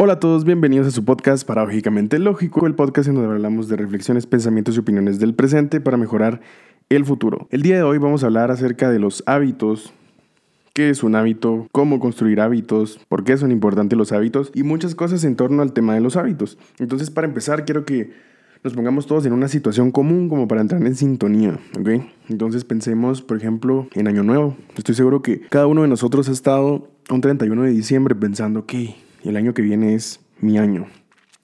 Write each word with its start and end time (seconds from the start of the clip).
Hola 0.00 0.12
a 0.12 0.20
todos, 0.20 0.44
bienvenidos 0.44 0.86
a 0.86 0.90
su 0.92 1.04
podcast 1.04 1.44
Paradójicamente 1.44 2.20
Lógico, 2.20 2.68
el 2.68 2.76
podcast 2.76 3.08
en 3.08 3.16
donde 3.16 3.32
hablamos 3.32 3.66
de 3.66 3.74
reflexiones, 3.74 4.28
pensamientos 4.28 4.76
y 4.76 4.78
opiniones 4.78 5.18
del 5.18 5.34
presente 5.34 5.80
para 5.80 5.96
mejorar 5.96 6.40
el 6.88 7.04
futuro. 7.04 7.48
El 7.50 7.62
día 7.62 7.74
de 7.74 7.82
hoy 7.82 7.98
vamos 7.98 8.22
a 8.22 8.26
hablar 8.26 8.52
acerca 8.52 8.92
de 8.92 9.00
los 9.00 9.24
hábitos, 9.26 9.92
qué 10.72 10.90
es 10.90 11.02
un 11.02 11.16
hábito, 11.16 11.66
cómo 11.72 11.98
construir 11.98 12.40
hábitos, 12.40 13.00
por 13.08 13.24
qué 13.24 13.36
son 13.36 13.50
importantes 13.50 13.98
los 13.98 14.12
hábitos 14.12 14.52
y 14.54 14.62
muchas 14.62 14.94
cosas 14.94 15.24
en 15.24 15.34
torno 15.34 15.62
al 15.62 15.72
tema 15.72 15.94
de 15.94 16.00
los 16.00 16.16
hábitos. 16.16 16.58
Entonces, 16.78 17.10
para 17.10 17.26
empezar, 17.26 17.64
quiero 17.64 17.84
que 17.84 18.12
nos 18.62 18.74
pongamos 18.74 19.08
todos 19.08 19.26
en 19.26 19.32
una 19.32 19.48
situación 19.48 19.90
común 19.90 20.28
como 20.28 20.46
para 20.46 20.60
entrar 20.60 20.80
en 20.80 20.94
sintonía, 20.94 21.58
¿ok? 21.76 22.04
Entonces 22.28 22.64
pensemos, 22.64 23.20
por 23.20 23.36
ejemplo, 23.36 23.88
en 23.96 24.06
Año 24.06 24.22
Nuevo. 24.22 24.56
Estoy 24.76 24.94
seguro 24.94 25.22
que 25.22 25.40
cada 25.40 25.66
uno 25.66 25.82
de 25.82 25.88
nosotros 25.88 26.28
ha 26.28 26.32
estado 26.32 26.88
un 27.10 27.20
31 27.20 27.64
de 27.64 27.70
diciembre 27.70 28.14
pensando 28.14 28.64
que 28.64 28.94
el 29.22 29.36
año 29.36 29.54
que 29.54 29.62
viene 29.62 29.94
es 29.94 30.20
mi 30.40 30.58
año. 30.58 30.86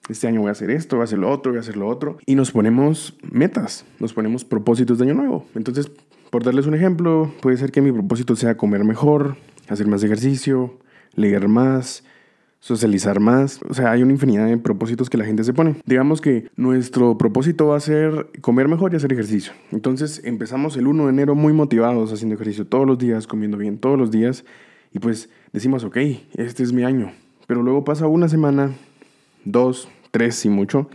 Este 0.09 0.27
año 0.27 0.41
voy 0.41 0.49
a 0.49 0.51
hacer 0.51 0.69
esto, 0.69 0.97
voy 0.97 1.03
a 1.03 1.05
hacer 1.05 1.19
lo 1.19 1.31
otro, 1.31 1.51
voy 1.51 1.57
a 1.57 1.61
hacer 1.61 1.77
lo 1.77 1.87
otro. 1.87 2.17
Y 2.25 2.35
nos 2.35 2.51
ponemos 2.51 3.17
metas, 3.31 3.85
nos 3.99 4.13
ponemos 4.13 4.45
propósitos 4.45 4.99
de 4.99 5.05
año 5.05 5.15
nuevo. 5.15 5.45
Entonces, 5.55 5.91
por 6.29 6.43
darles 6.43 6.67
un 6.67 6.75
ejemplo, 6.75 7.31
puede 7.41 7.57
ser 7.57 7.71
que 7.71 7.81
mi 7.81 7.91
propósito 7.91 8.35
sea 8.35 8.55
comer 8.57 8.83
mejor, 8.83 9.37
hacer 9.67 9.87
más 9.87 10.03
ejercicio, 10.03 10.77
leer 11.15 11.47
más, 11.47 12.03
socializar 12.59 13.19
más. 13.19 13.59
O 13.69 13.73
sea, 13.73 13.91
hay 13.91 14.03
una 14.03 14.11
infinidad 14.11 14.47
de 14.47 14.57
propósitos 14.57 15.09
que 15.09 15.17
la 15.17 15.25
gente 15.25 15.43
se 15.43 15.53
pone. 15.53 15.75
Digamos 15.85 16.21
que 16.21 16.49
nuestro 16.55 17.17
propósito 17.17 17.67
va 17.67 17.77
a 17.77 17.79
ser 17.79 18.29
comer 18.41 18.67
mejor 18.67 18.93
y 18.93 18.97
hacer 18.97 19.11
ejercicio. 19.13 19.53
Entonces 19.71 20.21
empezamos 20.23 20.77
el 20.77 20.87
1 20.87 21.05
de 21.05 21.09
enero 21.09 21.35
muy 21.35 21.53
motivados 21.53 22.11
haciendo 22.11 22.35
ejercicio 22.35 22.67
todos 22.67 22.85
los 22.85 22.97
días, 22.97 23.27
comiendo 23.27 23.57
bien 23.57 23.77
todos 23.77 23.97
los 23.97 24.11
días. 24.11 24.45
Y 24.91 24.99
pues 24.99 25.29
decimos, 25.51 25.83
ok, 25.83 25.97
este 26.35 26.63
es 26.63 26.73
mi 26.73 26.83
año. 26.83 27.11
Pero 27.47 27.63
luego 27.63 27.83
pasa 27.83 28.07
una 28.07 28.27
semana, 28.27 28.73
dos, 29.43 29.87
tres 30.11 30.45
y 30.45 30.49
mucho, 30.49 30.89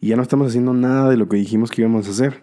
y 0.00 0.08
ya 0.08 0.16
no 0.16 0.22
estamos 0.22 0.48
haciendo 0.48 0.72
nada 0.72 1.10
de 1.10 1.16
lo 1.16 1.28
que 1.28 1.36
dijimos 1.36 1.70
que 1.70 1.82
íbamos 1.82 2.08
a 2.08 2.10
hacer. 2.10 2.42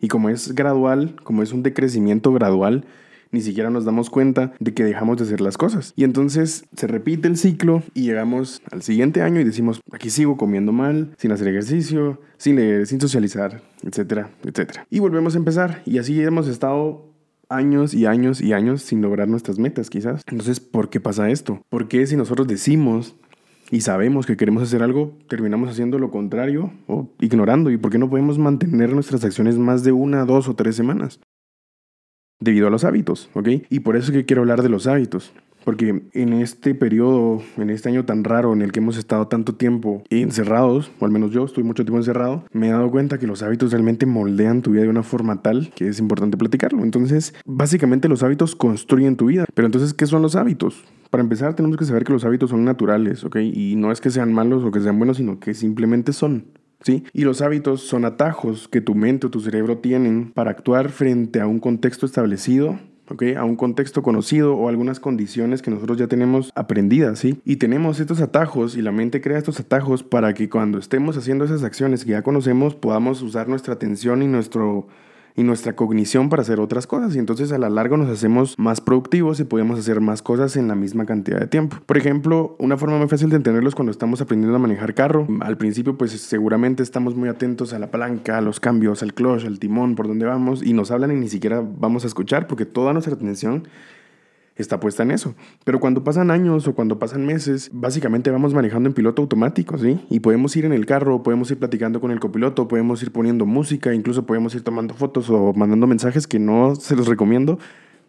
Y 0.00 0.08
como 0.08 0.30
es 0.30 0.54
gradual, 0.54 1.16
como 1.22 1.42
es 1.42 1.52
un 1.52 1.62
decrecimiento 1.62 2.32
gradual, 2.32 2.84
ni 3.32 3.40
siquiera 3.40 3.70
nos 3.70 3.84
damos 3.84 4.10
cuenta 4.10 4.52
de 4.60 4.74
que 4.74 4.84
dejamos 4.84 5.16
de 5.16 5.24
hacer 5.24 5.40
las 5.40 5.56
cosas. 5.56 5.94
Y 5.96 6.04
entonces 6.04 6.66
se 6.76 6.86
repite 6.86 7.28
el 7.28 7.36
ciclo 7.36 7.82
y 7.94 8.02
llegamos 8.02 8.62
al 8.70 8.82
siguiente 8.82 9.22
año 9.22 9.40
y 9.40 9.44
decimos, 9.44 9.80
aquí 9.90 10.10
sigo 10.10 10.36
comiendo 10.36 10.70
mal, 10.72 11.14
sin 11.16 11.32
hacer 11.32 11.48
ejercicio, 11.48 12.20
sin 12.36 12.56
leer, 12.56 12.86
sin 12.86 13.00
socializar, 13.00 13.62
etcétera, 13.82 14.30
etcétera. 14.44 14.86
Y 14.90 14.98
volvemos 14.98 15.34
a 15.34 15.38
empezar. 15.38 15.82
Y 15.86 15.98
así 15.98 16.20
hemos 16.22 16.46
estado 16.46 17.11
años 17.54 17.94
y 17.94 18.06
años 18.06 18.40
y 18.40 18.52
años 18.52 18.82
sin 18.82 19.02
lograr 19.02 19.28
nuestras 19.28 19.58
metas, 19.58 19.90
quizás. 19.90 20.22
Entonces, 20.26 20.60
¿por 20.60 20.90
qué 20.90 21.00
pasa 21.00 21.30
esto? 21.30 21.62
¿Por 21.68 21.88
qué 21.88 22.06
si 22.06 22.16
nosotros 22.16 22.46
decimos 22.46 23.14
y 23.70 23.80
sabemos 23.82 24.26
que 24.26 24.36
queremos 24.36 24.62
hacer 24.62 24.82
algo, 24.82 25.16
terminamos 25.28 25.70
haciendo 25.70 25.98
lo 25.98 26.10
contrario 26.10 26.72
o 26.86 27.08
ignorando? 27.20 27.70
¿Y 27.70 27.76
por 27.76 27.90
qué 27.90 27.98
no 27.98 28.10
podemos 28.10 28.38
mantener 28.38 28.92
nuestras 28.92 29.24
acciones 29.24 29.58
más 29.58 29.84
de 29.84 29.92
una, 29.92 30.24
dos 30.24 30.48
o 30.48 30.54
tres 30.54 30.76
semanas? 30.76 31.20
Debido 32.40 32.66
a 32.66 32.70
los 32.70 32.84
hábitos, 32.84 33.30
¿ok? 33.34 33.48
Y 33.70 33.80
por 33.80 33.96
eso 33.96 34.10
es 34.10 34.18
que 34.18 34.24
quiero 34.24 34.42
hablar 34.42 34.62
de 34.62 34.68
los 34.68 34.86
hábitos. 34.86 35.32
Porque 35.64 36.02
en 36.12 36.32
este 36.32 36.74
periodo, 36.74 37.42
en 37.56 37.70
este 37.70 37.88
año 37.88 38.04
tan 38.04 38.24
raro 38.24 38.52
en 38.52 38.62
el 38.62 38.72
que 38.72 38.80
hemos 38.80 38.96
estado 38.96 39.28
tanto 39.28 39.54
tiempo 39.54 40.02
encerrados, 40.10 40.90
o 40.98 41.04
al 41.04 41.10
menos 41.10 41.30
yo 41.30 41.44
estoy 41.44 41.64
mucho 41.64 41.84
tiempo 41.84 41.98
encerrado, 41.98 42.44
me 42.52 42.68
he 42.68 42.72
dado 42.72 42.90
cuenta 42.90 43.18
que 43.18 43.26
los 43.26 43.42
hábitos 43.42 43.72
realmente 43.72 44.06
moldean 44.06 44.62
tu 44.62 44.72
vida 44.72 44.82
de 44.82 44.88
una 44.88 45.02
forma 45.02 45.42
tal 45.42 45.70
que 45.74 45.88
es 45.88 45.98
importante 45.98 46.36
platicarlo. 46.36 46.82
Entonces, 46.82 47.34
básicamente 47.44 48.08
los 48.08 48.22
hábitos 48.22 48.56
construyen 48.56 49.16
tu 49.16 49.26
vida. 49.26 49.44
Pero 49.54 49.66
entonces, 49.66 49.94
¿qué 49.94 50.06
son 50.06 50.22
los 50.22 50.36
hábitos? 50.36 50.84
Para 51.10 51.22
empezar, 51.22 51.54
tenemos 51.54 51.76
que 51.76 51.84
saber 51.84 52.04
que 52.04 52.12
los 52.12 52.24
hábitos 52.24 52.50
son 52.50 52.64
naturales, 52.64 53.24
¿ok? 53.24 53.36
Y 53.36 53.76
no 53.76 53.92
es 53.92 54.00
que 54.00 54.10
sean 54.10 54.32
malos 54.32 54.64
o 54.64 54.70
que 54.70 54.80
sean 54.80 54.98
buenos, 54.98 55.18
sino 55.18 55.38
que 55.38 55.54
simplemente 55.54 56.12
son. 56.12 56.46
¿Sí? 56.84 57.04
Y 57.12 57.22
los 57.22 57.42
hábitos 57.42 57.82
son 57.82 58.04
atajos 58.04 58.66
que 58.66 58.80
tu 58.80 58.96
mente 58.96 59.28
o 59.28 59.30
tu 59.30 59.38
cerebro 59.38 59.78
tienen 59.78 60.32
para 60.32 60.50
actuar 60.50 60.88
frente 60.88 61.40
a 61.40 61.46
un 61.46 61.60
contexto 61.60 62.06
establecido 62.06 62.80
a 63.36 63.44
un 63.44 63.56
contexto 63.56 64.02
conocido 64.02 64.56
o 64.56 64.68
algunas 64.68 65.00
condiciones 65.00 65.62
que 65.62 65.70
nosotros 65.70 65.98
ya 65.98 66.06
tenemos 66.06 66.50
aprendidas, 66.54 67.18
¿sí? 67.18 67.40
Y 67.44 67.56
tenemos 67.56 68.00
estos 68.00 68.20
atajos 68.20 68.76
y 68.76 68.82
la 68.82 68.92
mente 68.92 69.20
crea 69.20 69.38
estos 69.38 69.60
atajos 69.60 70.02
para 70.02 70.34
que 70.34 70.48
cuando 70.48 70.78
estemos 70.78 71.16
haciendo 71.16 71.44
esas 71.44 71.62
acciones 71.62 72.04
que 72.04 72.12
ya 72.12 72.22
conocemos 72.22 72.74
podamos 72.74 73.22
usar 73.22 73.48
nuestra 73.48 73.74
atención 73.74 74.22
y 74.22 74.26
nuestro 74.26 74.88
y 75.36 75.42
nuestra 75.42 75.74
cognición 75.74 76.28
para 76.28 76.42
hacer 76.42 76.60
otras 76.60 76.86
cosas 76.86 77.14
y 77.14 77.18
entonces 77.18 77.52
a 77.52 77.58
la 77.58 77.70
larga 77.70 77.96
nos 77.96 78.10
hacemos 78.10 78.58
más 78.58 78.80
productivos 78.80 79.40
y 79.40 79.44
podemos 79.44 79.78
hacer 79.78 80.00
más 80.00 80.22
cosas 80.22 80.56
en 80.56 80.68
la 80.68 80.74
misma 80.74 81.06
cantidad 81.06 81.40
de 81.40 81.46
tiempo. 81.46 81.78
Por 81.86 81.96
ejemplo, 81.96 82.56
una 82.58 82.76
forma 82.76 82.98
muy 82.98 83.08
fácil 83.08 83.30
de 83.30 83.36
entenderlos 83.36 83.74
cuando 83.74 83.92
estamos 83.92 84.20
aprendiendo 84.20 84.56
a 84.56 84.58
manejar 84.58 84.94
carro, 84.94 85.26
al 85.40 85.56
principio 85.56 85.96
pues 85.96 86.12
seguramente 86.12 86.82
estamos 86.82 87.14
muy 87.16 87.28
atentos 87.28 87.72
a 87.72 87.78
la 87.78 87.90
palanca, 87.90 88.38
a 88.38 88.40
los 88.40 88.60
cambios, 88.60 89.02
al 89.02 89.14
clutch, 89.14 89.44
al 89.44 89.58
timón, 89.58 89.94
por 89.94 90.08
donde 90.08 90.26
vamos 90.26 90.62
y 90.62 90.72
nos 90.72 90.90
hablan 90.90 91.12
y 91.12 91.16
ni 91.16 91.28
siquiera 91.28 91.62
vamos 91.62 92.04
a 92.04 92.06
escuchar 92.06 92.46
porque 92.46 92.66
toda 92.66 92.92
nuestra 92.92 93.14
atención 93.14 93.64
está 94.56 94.80
puesta 94.80 95.02
en 95.02 95.10
eso. 95.10 95.34
Pero 95.64 95.80
cuando 95.80 96.04
pasan 96.04 96.30
años 96.30 96.66
o 96.68 96.74
cuando 96.74 96.98
pasan 96.98 97.26
meses, 97.26 97.70
básicamente 97.72 98.30
vamos 98.30 98.54
manejando 98.54 98.88
en 98.88 98.94
piloto 98.94 99.22
automático, 99.22 99.78
¿sí? 99.78 100.00
Y 100.10 100.20
podemos 100.20 100.54
ir 100.56 100.64
en 100.64 100.72
el 100.72 100.86
carro, 100.86 101.22
podemos 101.22 101.50
ir 101.50 101.58
platicando 101.58 102.00
con 102.00 102.10
el 102.10 102.20
copiloto, 102.20 102.68
podemos 102.68 103.02
ir 103.02 103.12
poniendo 103.12 103.46
música, 103.46 103.94
incluso 103.94 104.26
podemos 104.26 104.54
ir 104.54 104.62
tomando 104.62 104.94
fotos 104.94 105.30
o 105.30 105.52
mandando 105.52 105.86
mensajes 105.86 106.26
que 106.26 106.38
no 106.38 106.74
se 106.74 106.96
los 106.96 107.06
recomiendo, 107.06 107.58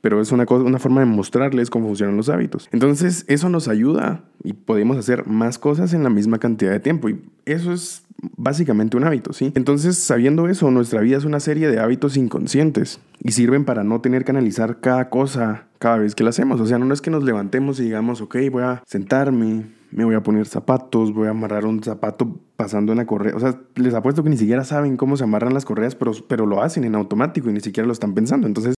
pero 0.03 0.19
es 0.19 0.33
una, 0.33 0.45
cosa, 0.45 0.65
una 0.65 0.79
forma 0.79 0.99
de 0.99 1.05
mostrarles 1.05 1.69
cómo 1.69 1.87
funcionan 1.87 2.17
los 2.17 2.27
hábitos. 2.27 2.67
Entonces, 2.73 3.23
eso 3.29 3.47
nos 3.47 3.69
ayuda 3.69 4.25
y 4.43 4.51
podemos 4.51 4.97
hacer 4.97 5.25
más 5.27 5.57
cosas 5.57 5.93
en 5.93 6.03
la 6.03 6.09
misma 6.09 6.39
cantidad 6.39 6.71
de 6.73 6.81
tiempo. 6.81 7.07
Y 7.07 7.21
eso 7.45 7.71
es 7.71 8.03
básicamente 8.35 8.97
un 8.97 9.05
hábito, 9.05 9.31
¿sí? 9.31 9.53
Entonces, 9.55 9.97
sabiendo 9.97 10.49
eso, 10.49 10.69
nuestra 10.71 10.99
vida 10.99 11.15
es 11.15 11.23
una 11.23 11.39
serie 11.39 11.69
de 11.69 11.79
hábitos 11.79 12.17
inconscientes 12.17 12.99
y 13.21 13.31
sirven 13.31 13.63
para 13.63 13.85
no 13.85 14.01
tener 14.01 14.25
que 14.25 14.31
analizar 14.31 14.81
cada 14.81 15.09
cosa 15.09 15.67
cada 15.79 15.99
vez 15.99 16.15
que 16.15 16.25
la 16.25 16.31
hacemos. 16.31 16.59
O 16.59 16.65
sea, 16.65 16.77
no 16.79 16.93
es 16.93 16.99
que 16.99 17.09
nos 17.09 17.23
levantemos 17.23 17.79
y 17.79 17.83
digamos, 17.83 18.19
ok, 18.19 18.35
voy 18.51 18.63
a 18.63 18.83
sentarme, 18.85 19.67
me 19.91 20.03
voy 20.03 20.15
a 20.15 20.21
poner 20.21 20.47
zapatos, 20.47 21.13
voy 21.13 21.27
a 21.27 21.31
amarrar 21.31 21.65
un 21.65 21.81
zapato 21.81 22.41
pasando 22.57 22.91
en 22.91 22.97
la 22.97 23.05
correa. 23.05 23.37
O 23.37 23.39
sea, 23.39 23.57
les 23.75 23.93
apuesto 23.93 24.21
que 24.21 24.29
ni 24.29 24.37
siquiera 24.37 24.65
saben 24.65 24.97
cómo 24.97 25.15
se 25.15 25.23
amarran 25.23 25.53
las 25.53 25.63
correas, 25.63 25.95
pero, 25.95 26.11
pero 26.27 26.45
lo 26.45 26.61
hacen 26.61 26.83
en 26.83 26.95
automático 26.95 27.49
y 27.49 27.53
ni 27.53 27.61
siquiera 27.61 27.87
lo 27.87 27.93
están 27.93 28.13
pensando. 28.13 28.47
Entonces, 28.47 28.75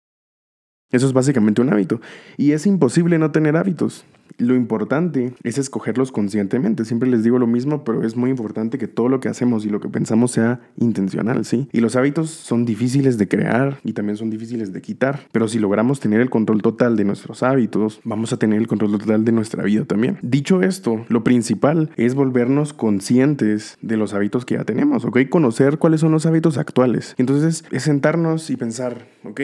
eso 0.91 1.07
es 1.07 1.13
básicamente 1.13 1.61
un 1.61 1.73
hábito. 1.73 2.01
Y 2.37 2.53
es 2.53 2.67
imposible 2.67 3.19
no 3.19 3.31
tener 3.31 3.57
hábitos. 3.57 4.05
Lo 4.39 4.55
importante 4.57 5.35
es 5.45 5.59
escogerlos 5.59 6.11
conscientemente. 6.11 6.85
Siempre 6.85 7.09
les 7.09 7.23
digo 7.23 7.39
lo 7.39 7.47
mismo, 7.47 7.85
pero 7.85 8.03
es 8.05 8.17
muy 8.17 8.31
importante 8.31 8.79
que 8.79 8.89
todo 8.89 9.09
lo 9.09 9.21
que 9.21 9.29
hacemos 9.29 9.65
y 9.65 9.69
lo 9.69 9.81
que 9.81 9.89
pensamos 9.89 10.33
sea 10.33 10.61
intencional, 10.77 11.45
¿sí? 11.45 11.69
Y 11.73 11.81
los 11.81 11.95
hábitos 11.95 12.31
son 12.31 12.65
difíciles 12.65 13.17
de 13.17 13.29
crear 13.29 13.79
y 13.85 13.93
también 13.93 14.17
son 14.17 14.31
difíciles 14.31 14.73
de 14.73 14.83
quitar. 14.83 15.21
Pero 15.31 15.47
si 15.47 15.61
logramos 15.61 16.01
tener 16.01 16.21
el 16.21 16.31
control 16.31 16.63
total 16.63 16.97
de 16.97 17.05
nuestros 17.05 17.45
hábitos, 17.45 18.01
vamos 18.03 18.33
a 18.33 18.39
tener 18.39 18.59
el 18.59 18.67
control 18.67 18.99
total 18.99 19.25
de 19.25 19.33
nuestra 19.33 19.63
vida 19.63 19.85
también. 19.85 20.19
Dicho 20.23 20.63
esto, 20.63 21.05
lo 21.09 21.23
principal 21.23 21.91
es 21.97 22.15
volvernos 22.15 22.73
conscientes 22.73 23.79
de 23.83 23.97
los 23.97 24.15
hábitos 24.15 24.45
que 24.45 24.55
ya 24.55 24.65
tenemos, 24.65 25.05
¿ok? 25.05 25.29
Conocer 25.29 25.79
cuáles 25.79 26.01
son 26.01 26.11
los 26.11 26.27
hábitos 26.27 26.59
actuales. 26.59 27.15
Entonces 27.19 27.65
es 27.71 27.83
sentarnos 27.85 28.51
y 28.51 28.57
pensar, 28.57 29.07
ok, 29.23 29.41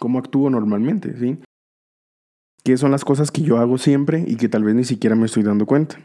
cómo 0.00 0.18
actúo 0.18 0.50
normalmente, 0.50 1.14
¿sí? 1.16 1.38
¿Qué 2.64 2.76
son 2.76 2.90
las 2.90 3.04
cosas 3.04 3.30
que 3.30 3.42
yo 3.42 3.58
hago 3.58 3.78
siempre 3.78 4.24
y 4.26 4.36
que 4.36 4.48
tal 4.48 4.64
vez 4.64 4.74
ni 4.74 4.84
siquiera 4.84 5.14
me 5.14 5.26
estoy 5.26 5.44
dando 5.44 5.66
cuenta? 5.66 6.00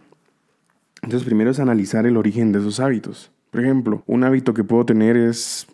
Entonces, 1.01 1.25
primero 1.25 1.49
es 1.49 1.59
analizar 1.59 2.05
el 2.05 2.17
origen 2.17 2.51
de 2.51 2.59
esos 2.59 2.79
hábitos. 2.79 3.31
Por 3.51 3.61
ejemplo, 3.61 4.03
un 4.05 4.23
hábito 4.23 4.53
que 4.53 4.63
puedo 4.63 4.85
tener 4.85 5.17
es 5.17 5.67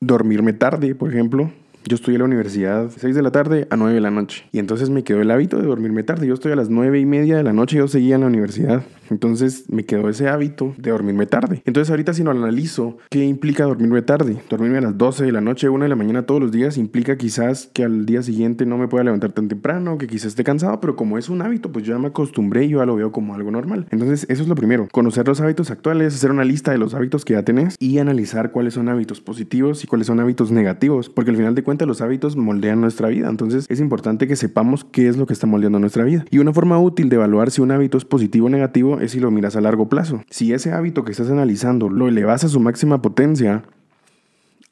dormirme 0.00 0.52
tarde, 0.52 0.94
por 0.94 1.10
ejemplo. 1.10 1.50
Yo 1.84 1.94
estoy 1.94 2.14
en 2.14 2.20
la 2.20 2.26
universidad 2.26 2.90
6 2.94 3.14
de 3.14 3.22
la 3.22 3.30
tarde 3.30 3.66
a 3.70 3.76
9 3.76 3.94
de 3.94 4.00
la 4.00 4.10
noche. 4.10 4.46
Y 4.52 4.58
entonces 4.58 4.90
me 4.90 5.04
quedó 5.04 5.20
el 5.20 5.30
hábito 5.30 5.58
de 5.58 5.66
dormirme 5.66 6.02
tarde. 6.02 6.26
Yo 6.26 6.34
estoy 6.34 6.52
a 6.52 6.56
las 6.56 6.70
9 6.70 7.00
y 7.00 7.06
media 7.06 7.36
de 7.36 7.42
la 7.42 7.52
noche 7.52 7.76
y 7.76 7.78
yo 7.78 7.88
seguía 7.88 8.16
en 8.16 8.22
la 8.22 8.26
universidad. 8.26 8.82
Entonces 9.10 9.64
me 9.68 9.84
quedó 9.84 10.08
ese 10.08 10.28
hábito 10.28 10.74
de 10.78 10.90
dormirme 10.90 11.26
tarde. 11.26 11.62
Entonces 11.64 11.90
ahorita 11.90 12.14
si 12.14 12.24
no 12.24 12.30
analizo, 12.30 12.98
¿qué 13.10 13.24
implica 13.24 13.64
dormirme 13.64 14.02
tarde? 14.02 14.36
Dormirme 14.48 14.78
a 14.78 14.82
las 14.82 14.96
12 14.98 15.24
de 15.24 15.32
la 15.32 15.40
noche, 15.40 15.68
1 15.68 15.84
de 15.84 15.88
la 15.88 15.96
mañana 15.96 16.22
todos 16.22 16.40
los 16.40 16.52
días 16.52 16.78
implica 16.78 17.16
quizás 17.16 17.70
que 17.72 17.84
al 17.84 18.06
día 18.06 18.22
siguiente 18.22 18.66
no 18.66 18.78
me 18.78 18.88
pueda 18.88 19.04
levantar 19.04 19.32
tan 19.32 19.48
temprano, 19.48 19.98
que 19.98 20.06
quizás 20.06 20.26
esté 20.26 20.44
cansado, 20.44 20.80
pero 20.80 20.96
como 20.96 21.18
es 21.18 21.28
un 21.28 21.42
hábito, 21.42 21.72
pues 21.72 21.84
yo 21.84 21.94
ya 21.94 21.98
me 21.98 22.08
acostumbré 22.08 22.64
y 22.64 22.68
yo 22.70 22.78
ya 22.78 22.86
lo 22.86 22.96
veo 22.96 23.12
como 23.12 23.34
algo 23.34 23.50
normal. 23.50 23.86
Entonces 23.90 24.26
eso 24.28 24.42
es 24.42 24.48
lo 24.48 24.54
primero, 24.54 24.88
conocer 24.92 25.26
los 25.26 25.40
hábitos 25.40 25.70
actuales, 25.70 26.14
hacer 26.14 26.30
una 26.30 26.44
lista 26.44 26.70
de 26.70 26.78
los 26.78 26.94
hábitos 26.94 27.24
que 27.24 27.34
ya 27.34 27.44
tenés 27.44 27.76
y 27.78 27.98
analizar 27.98 28.52
cuáles 28.52 28.74
son 28.74 28.88
hábitos 28.88 29.20
positivos 29.20 29.84
y 29.84 29.86
cuáles 29.86 30.06
son 30.06 30.20
hábitos 30.20 30.50
negativos, 30.50 31.08
porque 31.08 31.30
al 31.30 31.36
final 31.36 31.54
de 31.54 31.62
cuentas 31.62 31.88
los 31.88 32.00
hábitos 32.00 32.36
moldean 32.36 32.80
nuestra 32.80 33.08
vida. 33.08 33.28
Entonces 33.28 33.66
es 33.68 33.80
importante 33.80 34.26
que 34.26 34.36
sepamos 34.36 34.84
qué 34.84 35.08
es 35.08 35.16
lo 35.16 35.26
que 35.26 35.32
está 35.32 35.46
moldeando 35.46 35.78
nuestra 35.78 36.04
vida. 36.04 36.24
Y 36.30 36.38
una 36.38 36.52
forma 36.52 36.78
útil 36.78 37.08
de 37.08 37.16
evaluar 37.16 37.50
si 37.50 37.60
un 37.60 37.70
hábito 37.70 37.98
es 37.98 38.04
positivo 38.04 38.46
o 38.46 38.50
negativo 38.50 38.99
es 39.00 39.12
si 39.12 39.20
lo 39.20 39.30
miras 39.30 39.56
a 39.56 39.60
largo 39.60 39.88
plazo. 39.88 40.22
Si 40.30 40.52
ese 40.52 40.72
hábito 40.72 41.04
que 41.04 41.12
estás 41.12 41.30
analizando 41.30 41.88
lo 41.88 42.08
elevas 42.08 42.44
a 42.44 42.48
su 42.48 42.60
máxima 42.60 43.02
potencia, 43.02 43.64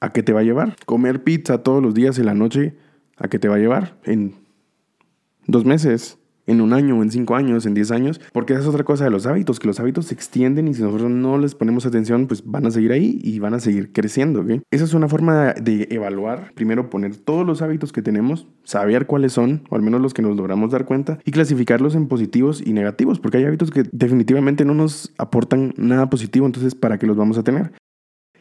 ¿a 0.00 0.12
qué 0.12 0.22
te 0.22 0.32
va 0.32 0.40
a 0.40 0.44
llevar? 0.44 0.76
Comer 0.86 1.22
pizza 1.22 1.62
todos 1.62 1.82
los 1.82 1.94
días 1.94 2.18
en 2.18 2.26
la 2.26 2.34
noche, 2.34 2.76
¿a 3.16 3.28
qué 3.28 3.38
te 3.38 3.48
va 3.48 3.56
a 3.56 3.58
llevar? 3.58 3.98
En 4.04 4.34
dos 5.46 5.64
meses, 5.64 6.18
en 6.48 6.60
un 6.60 6.72
año, 6.72 7.00
en 7.02 7.10
cinco 7.12 7.36
años, 7.36 7.66
en 7.66 7.74
diez 7.74 7.92
años, 7.92 8.20
porque 8.32 8.54
esa 8.54 8.62
es 8.62 8.68
otra 8.68 8.82
cosa 8.82 9.04
de 9.04 9.10
los 9.10 9.26
hábitos, 9.26 9.60
que 9.60 9.68
los 9.68 9.78
hábitos 9.78 10.06
se 10.06 10.14
extienden 10.14 10.66
y 10.66 10.74
si 10.74 10.82
nosotros 10.82 11.10
no 11.10 11.38
les 11.38 11.54
ponemos 11.54 11.86
atención, 11.86 12.26
pues 12.26 12.42
van 12.44 12.66
a 12.66 12.70
seguir 12.70 12.90
ahí 12.90 13.20
y 13.22 13.38
van 13.38 13.54
a 13.54 13.60
seguir 13.60 13.92
creciendo. 13.92 14.44
Esa 14.70 14.84
es 14.84 14.94
una 14.94 15.08
forma 15.08 15.52
de 15.52 15.86
evaluar, 15.90 16.52
primero 16.54 16.90
poner 16.90 17.16
todos 17.16 17.46
los 17.46 17.62
hábitos 17.62 17.92
que 17.92 18.02
tenemos, 18.02 18.48
saber 18.64 19.06
cuáles 19.06 19.32
son, 19.32 19.62
o 19.68 19.76
al 19.76 19.82
menos 19.82 20.00
los 20.00 20.14
que 20.14 20.22
nos 20.22 20.36
logramos 20.36 20.72
dar 20.72 20.86
cuenta, 20.86 21.18
y 21.24 21.30
clasificarlos 21.30 21.94
en 21.94 22.08
positivos 22.08 22.62
y 22.64 22.72
negativos, 22.72 23.20
porque 23.20 23.38
hay 23.38 23.44
hábitos 23.44 23.70
que 23.70 23.84
definitivamente 23.92 24.64
no 24.64 24.74
nos 24.74 25.12
aportan 25.18 25.74
nada 25.76 26.08
positivo, 26.08 26.46
entonces 26.46 26.74
¿para 26.74 26.98
qué 26.98 27.06
los 27.06 27.16
vamos 27.16 27.38
a 27.38 27.44
tener? 27.44 27.72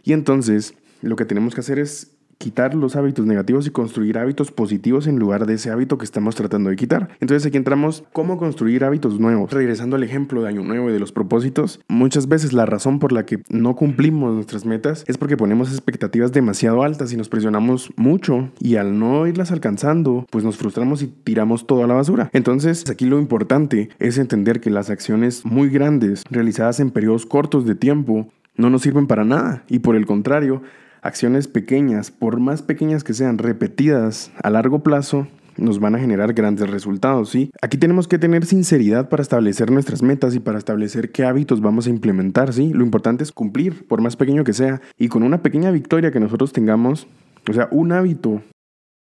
Y 0.04 0.14
entonces 0.14 0.74
lo 1.02 1.16
que 1.16 1.26
tenemos 1.26 1.54
que 1.54 1.62
hacer 1.62 1.80
es 1.80 2.17
quitar 2.38 2.76
los 2.76 2.96
hábitos 2.96 3.26
negativos 3.26 3.68
y 3.68 3.72
construir 3.72 4.18
hábitos 4.18 4.52
positivos 4.52 5.08
en 5.08 5.20
lugar 5.20 5.46
de 5.46 5.56
ese 5.56 5.72
hábito 5.72 5.98
que 5.98 6.06
estamos 6.06 6.36
tratando 6.36 6.70
de 6.70 6.76
quitar. 6.76 7.10
Entonces 7.20 7.46
aquí 7.46 7.58
entramos 7.58 8.04
cómo 8.14 8.38
construir 8.38 8.84
hábitos 8.84 9.20
nuevos. 9.20 9.52
Regresando 9.52 9.96
al 9.96 10.04
ejemplo 10.04 10.42
de 10.42 10.50
año 10.50 10.64
nuevo 10.64 10.90
y 10.90 10.94
de 10.94 11.00
los 11.00 11.12
propósitos, 11.12 11.80
muchas 11.88 12.28
veces 12.28 12.54
la 12.54 12.66
razón 12.66 13.00
por 13.00 13.12
la 13.12 13.26
que 13.26 13.42
no 13.50 13.76
cumplimos 13.76 14.34
nuestras 14.36 14.66
metas 14.66 15.04
es 15.08 15.18
porque 15.18 15.38
ponemos 15.38 15.72
expectativas 15.72 16.32
demasiado 16.32 16.84
altas 16.84 17.12
y 17.14 17.18
nos 17.18 17.30
presionamos 17.30 17.92
mucho 17.96 18.50
y 18.60 18.76
al 18.76 19.00
no 19.00 19.28
irlas 19.28 19.52
alcanzando, 19.52 20.26
pues 20.30 20.44
nos 20.44 20.58
frustramos 20.58 21.02
y 21.02 21.08
tiramos 21.08 21.68
todo 21.68 21.84
a 21.84 21.88
la 21.88 21.96
basura. 21.96 22.30
Entonces 22.34 22.90
aquí 22.90 23.06
lo 23.06 23.20
importante 23.20 23.90
es 24.00 24.18
entender 24.18 24.60
que 24.60 24.70
las 24.70 24.90
acciones 24.90 25.46
muy 25.46 25.70
grandes 25.70 26.24
realizadas 26.30 26.80
en 26.80 26.92
periodos 26.92 27.26
cortos 27.26 27.66
de 27.66 27.76
tiempo 27.76 28.28
no 28.56 28.70
nos 28.70 28.82
sirven 28.82 29.08
para 29.08 29.24
nada 29.24 29.64
y 29.68 29.80
por 29.80 29.96
el 29.96 30.06
contrario, 30.06 30.62
Acciones 31.08 31.48
pequeñas, 31.48 32.12
por 32.12 32.42
más 32.42 32.62
pequeñas 32.62 33.06
que 33.06 33.14
sean, 33.14 33.38
repetidas 33.38 34.30
a 34.44 34.50
largo 34.50 34.84
plazo, 34.84 35.26
nos 35.56 35.80
van 35.80 35.96
a 35.96 36.00
generar 36.00 36.34
grandes 36.34 36.70
resultados, 36.70 37.30
¿sí? 37.30 37.50
Aquí 37.62 37.78
tenemos 37.78 38.10
que 38.10 38.20
tener 38.20 38.46
sinceridad 38.46 39.08
para 39.08 39.24
establecer 39.24 39.72
nuestras 39.72 40.04
metas 40.04 40.36
y 40.36 40.42
para 40.42 40.58
establecer 40.58 41.14
qué 41.14 41.24
hábitos 41.24 41.62
vamos 41.62 41.88
a 41.88 41.92
implementar, 41.92 42.52
¿sí? 42.52 42.74
Lo 42.74 42.84
importante 42.84 43.24
es 43.24 43.32
cumplir, 43.32 43.88
por 43.88 44.02
más 44.02 44.18
pequeño 44.18 44.44
que 44.44 44.52
sea, 44.52 44.82
y 45.00 45.08
con 45.08 45.24
una 45.24 45.42
pequeña 45.42 45.72
victoria 45.72 46.12
que 46.12 46.20
nosotros 46.20 46.52
tengamos, 46.52 47.08
o 47.50 47.54
sea, 47.54 47.70
un 47.72 47.94
hábito 47.94 48.42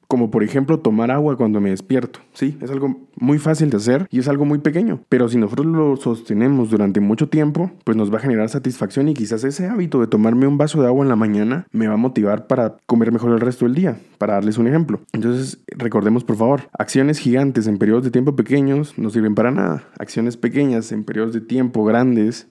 como 0.09 0.31
por 0.31 0.43
ejemplo 0.43 0.81
tomar 0.81 1.11
agua 1.11 1.37
cuando 1.37 1.61
me 1.61 1.71
despierto. 1.71 2.21
Sí, 2.33 2.57
es 2.61 2.71
algo 2.71 2.97
muy 3.17 3.39
fácil 3.39 3.71
de 3.71 3.77
hacer 3.77 4.07
y 4.11 4.19
es 4.19 4.29
algo 4.29 4.45
muy 4.45 4.59
pequeño, 4.59 5.01
pero 5.09 5.29
si 5.29 5.37
nosotros 5.37 5.67
lo 5.67 5.97
sostenemos 5.97 6.71
durante 6.71 7.01
mucho 7.01 7.29
tiempo, 7.29 7.71
pues 7.85 7.97
nos 7.97 8.13
va 8.13 8.17
a 8.17 8.21
generar 8.21 8.49
satisfacción 8.49 9.09
y 9.09 9.15
quizás 9.15 9.45
ese 9.45 9.69
hábito 9.69 10.01
de 10.01 10.07
tomarme 10.07 10.47
un 10.47 10.59
vaso 10.59 10.81
de 10.81 10.89
agua 10.89 11.05
en 11.05 11.11
la 11.11 11.17
mañana 11.17 11.67
me 11.71 11.87
va 11.87 11.95
a 11.95 11.99
motivar 11.99 12.47
para 12.47 12.79
comer 12.87 13.13
mejor 13.13 13.33
el 13.33 13.41
resto 13.41 13.67
del 13.67 13.75
día, 13.75 14.01
para 14.17 14.35
darles 14.35 14.59
un 14.59 14.67
ejemplo. 14.67 15.01
Entonces, 15.13 15.59
recordemos 15.69 16.25
por 16.25 16.37
favor, 16.37 16.69
acciones 16.79 17.19
gigantes 17.19 17.67
en 17.67 17.79
periodos 17.79 18.05
de 18.05 18.11
tiempo 18.11 18.35
pequeños 18.35 18.97
no 18.97 19.11
sirven 19.11 19.35
para 19.35 19.51
nada. 19.51 19.85
Acciones 19.99 20.37
pequeñas 20.37 20.91
en 20.93 21.05
periodos 21.05 21.33
de 21.33 21.41
tiempo 21.41 21.85
grandes 21.85 22.49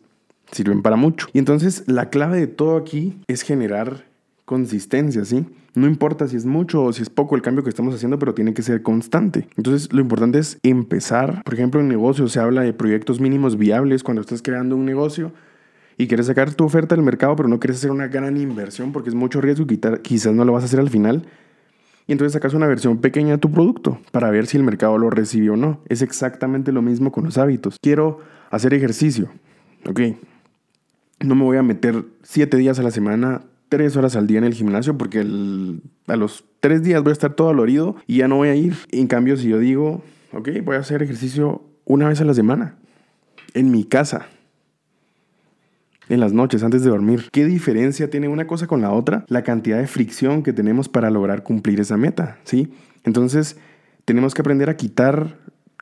sirven 0.51 0.81
para 0.81 0.95
mucho. 0.95 1.27
Y 1.33 1.39
entonces 1.39 1.83
la 1.87 2.09
clave 2.09 2.39
de 2.39 2.47
todo 2.47 2.77
aquí 2.77 3.19
es 3.27 3.41
generar 3.41 4.06
consistencia, 4.47 5.25
¿sí? 5.25 5.45
No 5.75 5.87
importa 5.87 6.25
si 6.25 6.37
es 6.37 6.45
mucho 6.45 6.81
o 6.81 6.93
si 6.93 7.01
es 7.01 7.09
poco 7.09 7.35
el 7.35 7.41
cambio 7.41 7.65
que 7.65 7.69
estamos 7.69 7.93
haciendo, 7.93 8.17
pero 8.17 8.33
tiene 8.33 8.53
que 8.53 8.61
ser 8.61 8.81
constante. 8.81 9.49
Entonces, 9.57 9.91
lo 9.91 9.99
importante 9.99 10.39
es 10.39 10.57
empezar. 10.63 11.43
Por 11.43 11.53
ejemplo, 11.53 11.81
en 11.81 11.89
negocios 11.89 12.31
se 12.31 12.39
habla 12.39 12.61
de 12.61 12.71
proyectos 12.71 13.19
mínimos 13.19 13.57
viables 13.57 14.03
cuando 14.03 14.21
estás 14.21 14.41
creando 14.41 14.77
un 14.77 14.85
negocio 14.85 15.33
y 15.97 16.07
quieres 16.07 16.27
sacar 16.27 16.53
tu 16.53 16.63
oferta 16.63 16.95
al 16.95 17.01
mercado, 17.01 17.35
pero 17.35 17.49
no 17.49 17.59
quieres 17.59 17.75
hacer 17.79 17.91
una 17.91 18.07
gran 18.07 18.37
inversión 18.37 18.93
porque 18.93 19.09
es 19.09 19.15
mucho 19.15 19.41
riesgo 19.41 19.65
y 19.69 19.77
quizás 20.01 20.33
no 20.33 20.45
lo 20.45 20.53
vas 20.53 20.63
a 20.63 20.67
hacer 20.67 20.79
al 20.79 20.89
final. 20.89 21.27
Y 22.07 22.13
entonces 22.13 22.31
sacas 22.31 22.53
una 22.53 22.67
versión 22.67 22.99
pequeña 22.99 23.33
de 23.33 23.37
tu 23.39 23.51
producto 23.51 23.99
para 24.13 24.31
ver 24.31 24.47
si 24.47 24.55
el 24.55 24.63
mercado 24.63 24.97
lo 24.97 25.09
recibe 25.09 25.49
o 25.49 25.57
no. 25.57 25.81
Es 25.89 26.01
exactamente 26.01 26.71
lo 26.71 26.81
mismo 26.81 27.11
con 27.11 27.25
los 27.25 27.37
hábitos. 27.37 27.79
Quiero 27.81 28.19
hacer 28.49 28.73
ejercicio. 28.73 29.27
Ok. 29.85 29.99
No 31.19 31.35
me 31.35 31.43
voy 31.43 31.57
a 31.57 31.63
meter 31.63 32.05
siete 32.23 32.55
días 32.55 32.79
a 32.79 32.83
la 32.83 32.91
semana 32.91 33.41
tres 33.69 33.97
horas 33.97 34.15
al 34.15 34.27
día 34.27 34.37
en 34.37 34.43
el 34.43 34.53
gimnasio 34.53 34.97
porque 34.97 35.19
a 35.19 36.15
los 36.15 36.45
tres 36.59 36.83
días 36.83 37.03
voy 37.03 37.11
a 37.11 37.13
estar 37.13 37.33
todo 37.33 37.47
dolorido 37.47 37.95
y 38.07 38.17
ya 38.17 38.27
no 38.27 38.37
voy 38.37 38.49
a 38.49 38.55
ir. 38.55 38.75
En 38.91 39.07
cambio, 39.07 39.37
si 39.37 39.49
yo 39.49 39.59
digo, 39.59 40.03
ok, 40.33 40.49
voy 40.63 40.75
a 40.75 40.79
hacer 40.79 41.03
ejercicio 41.03 41.61
una 41.85 42.07
vez 42.07 42.21
a 42.21 42.25
la 42.25 42.33
semana, 42.33 42.75
en 43.53 43.71
mi 43.71 43.83
casa, 43.83 44.27
en 46.09 46.19
las 46.19 46.33
noches 46.33 46.63
antes 46.63 46.83
de 46.83 46.89
dormir. 46.89 47.29
¿Qué 47.31 47.45
diferencia 47.45 48.09
tiene 48.09 48.27
una 48.27 48.47
cosa 48.47 48.67
con 48.67 48.81
la 48.81 48.91
otra? 48.91 49.25
La 49.27 49.43
cantidad 49.43 49.77
de 49.77 49.87
fricción 49.87 50.43
que 50.43 50.53
tenemos 50.53 50.89
para 50.89 51.09
lograr 51.09 51.43
cumplir 51.43 51.79
esa 51.79 51.97
meta, 51.97 52.37
¿sí? 52.43 52.71
Entonces, 53.03 53.57
tenemos 54.05 54.33
que 54.33 54.41
aprender 54.41 54.69
a 54.69 54.77
quitar 54.77 55.37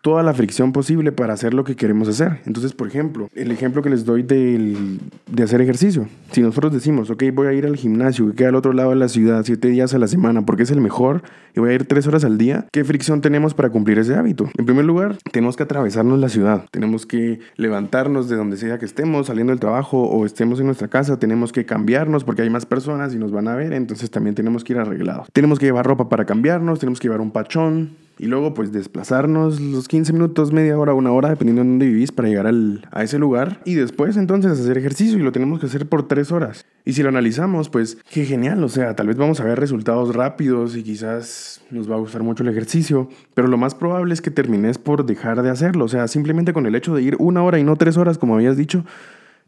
toda 0.05 0.21
la 0.21 0.35
fricción 0.35 0.71
posible 0.71 1.11
para 1.11 1.33
hacer 1.33 1.55
lo 1.55 1.63
que 1.63 1.75
queremos 1.75 2.07
hacer. 2.07 2.39
Entonces, 2.45 2.73
por 2.73 2.87
ejemplo, 2.87 3.27
el 3.33 3.49
ejemplo 3.49 3.81
que 3.81 3.89
les 3.89 4.05
doy 4.05 4.21
de 4.21 5.43
hacer 5.43 5.61
ejercicio. 5.61 6.07
Si 6.29 6.41
nosotros 6.41 6.71
decimos, 6.71 7.09
ok, 7.09 7.23
voy 7.33 7.47
a 7.47 7.53
ir 7.53 7.65
al 7.65 7.75
gimnasio 7.75 8.27
que 8.27 8.35
queda 8.35 8.49
al 8.49 8.55
otro 8.55 8.71
lado 8.71 8.91
de 8.91 8.97
la 8.97 9.09
ciudad 9.09 9.41
siete 9.43 9.67
días 9.67 9.95
a 9.95 9.97
la 9.97 10.07
semana 10.07 10.45
porque 10.45 10.61
es 10.61 10.69
el 10.69 10.79
mejor 10.79 11.23
y 11.55 11.59
voy 11.59 11.71
a 11.71 11.73
ir 11.73 11.85
tres 11.85 12.05
horas 12.05 12.23
al 12.23 12.37
día, 12.37 12.67
¿qué 12.71 12.83
fricción 12.83 13.21
tenemos 13.21 13.55
para 13.55 13.71
cumplir 13.71 13.97
ese 13.97 14.13
hábito? 14.13 14.47
En 14.59 14.67
primer 14.67 14.85
lugar, 14.85 15.17
tenemos 15.31 15.55
que 15.55 15.63
atravesarnos 15.63 16.19
la 16.19 16.29
ciudad. 16.29 16.65
Tenemos 16.69 17.07
que 17.07 17.39
levantarnos 17.55 18.29
de 18.29 18.35
donde 18.35 18.57
sea 18.57 18.77
que 18.77 18.85
estemos, 18.85 19.25
saliendo 19.25 19.53
del 19.53 19.59
trabajo 19.59 20.03
o 20.03 20.27
estemos 20.27 20.59
en 20.59 20.67
nuestra 20.67 20.87
casa. 20.87 21.17
Tenemos 21.17 21.51
que 21.51 21.65
cambiarnos 21.65 22.23
porque 22.23 22.43
hay 22.43 22.51
más 22.51 22.67
personas 22.67 23.15
y 23.15 23.17
nos 23.17 23.31
van 23.31 23.47
a 23.47 23.55
ver. 23.55 23.73
Entonces 23.73 24.11
también 24.11 24.35
tenemos 24.35 24.63
que 24.63 24.73
ir 24.73 24.79
arreglados. 24.79 25.29
Tenemos 25.33 25.57
que 25.57 25.65
llevar 25.65 25.87
ropa 25.87 26.09
para 26.09 26.25
cambiarnos, 26.25 26.77
tenemos 26.77 26.99
que 26.99 27.07
llevar 27.07 27.21
un 27.21 27.31
pachón, 27.31 28.04
y 28.17 28.27
luego 28.27 28.53
pues 28.53 28.71
desplazarnos 28.71 29.59
los 29.59 29.87
15 29.87 30.13
minutos, 30.13 30.53
media 30.53 30.77
hora, 30.79 30.93
una 30.93 31.11
hora, 31.11 31.29
dependiendo 31.29 31.63
de 31.63 31.69
dónde 31.69 31.85
vivís, 31.87 32.11
para 32.11 32.29
llegar 32.29 32.47
al, 32.47 32.87
a 32.91 33.03
ese 33.03 33.19
lugar. 33.19 33.61
Y 33.65 33.75
después 33.75 34.15
entonces 34.15 34.53
hacer 34.53 34.77
ejercicio 34.77 35.17
y 35.17 35.21
lo 35.21 35.31
tenemos 35.31 35.59
que 35.59 35.65
hacer 35.65 35.87
por 35.87 36.07
tres 36.07 36.31
horas. 36.31 36.65
Y 36.85 36.93
si 36.93 37.03
lo 37.03 37.09
analizamos, 37.09 37.69
pues 37.69 37.97
qué 38.09 38.25
genial. 38.25 38.63
O 38.63 38.69
sea, 38.69 38.95
tal 38.95 39.07
vez 39.07 39.17
vamos 39.17 39.39
a 39.41 39.43
ver 39.43 39.59
resultados 39.59 40.15
rápidos 40.15 40.77
y 40.77 40.83
quizás 40.83 41.61
nos 41.71 41.89
va 41.89 41.95
a 41.95 41.99
gustar 41.99 42.23
mucho 42.23 42.43
el 42.43 42.49
ejercicio. 42.49 43.09
Pero 43.33 43.47
lo 43.47 43.57
más 43.57 43.75
probable 43.75 44.13
es 44.13 44.21
que 44.21 44.31
termines 44.31 44.77
por 44.77 45.05
dejar 45.05 45.41
de 45.41 45.49
hacerlo. 45.49 45.85
O 45.85 45.89
sea, 45.89 46.07
simplemente 46.07 46.53
con 46.53 46.65
el 46.65 46.75
hecho 46.75 46.95
de 46.95 47.01
ir 47.01 47.17
una 47.19 47.43
hora 47.43 47.59
y 47.59 47.63
no 47.63 47.75
tres 47.75 47.97
horas, 47.97 48.17
como 48.17 48.35
habías 48.35 48.55
dicho, 48.55 48.85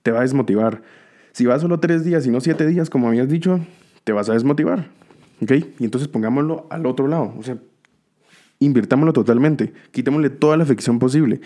te 0.03 0.11
va 0.11 0.19
a 0.19 0.23
desmotivar. 0.23 0.81
Si 1.31 1.45
vas 1.45 1.61
solo 1.61 1.79
tres 1.79 2.03
días 2.03 2.25
y 2.25 2.31
no 2.31 2.41
siete 2.41 2.65
días, 2.65 2.89
como 2.89 3.07
habías 3.07 3.29
dicho, 3.29 3.59
te 4.03 4.11
vas 4.11 4.29
a 4.29 4.33
desmotivar. 4.33 4.89
¿Ok? 5.41 5.51
Y 5.79 5.85
entonces 5.85 6.07
pongámoslo 6.07 6.65
al 6.69 6.85
otro 6.87 7.07
lado. 7.07 7.33
O 7.37 7.43
sea, 7.43 7.57
invirtámoslo 8.59 9.13
totalmente, 9.13 9.73
quitémosle 9.91 10.29
toda 10.29 10.57
la 10.57 10.65
fricción 10.65 10.99
posible. 10.99 11.41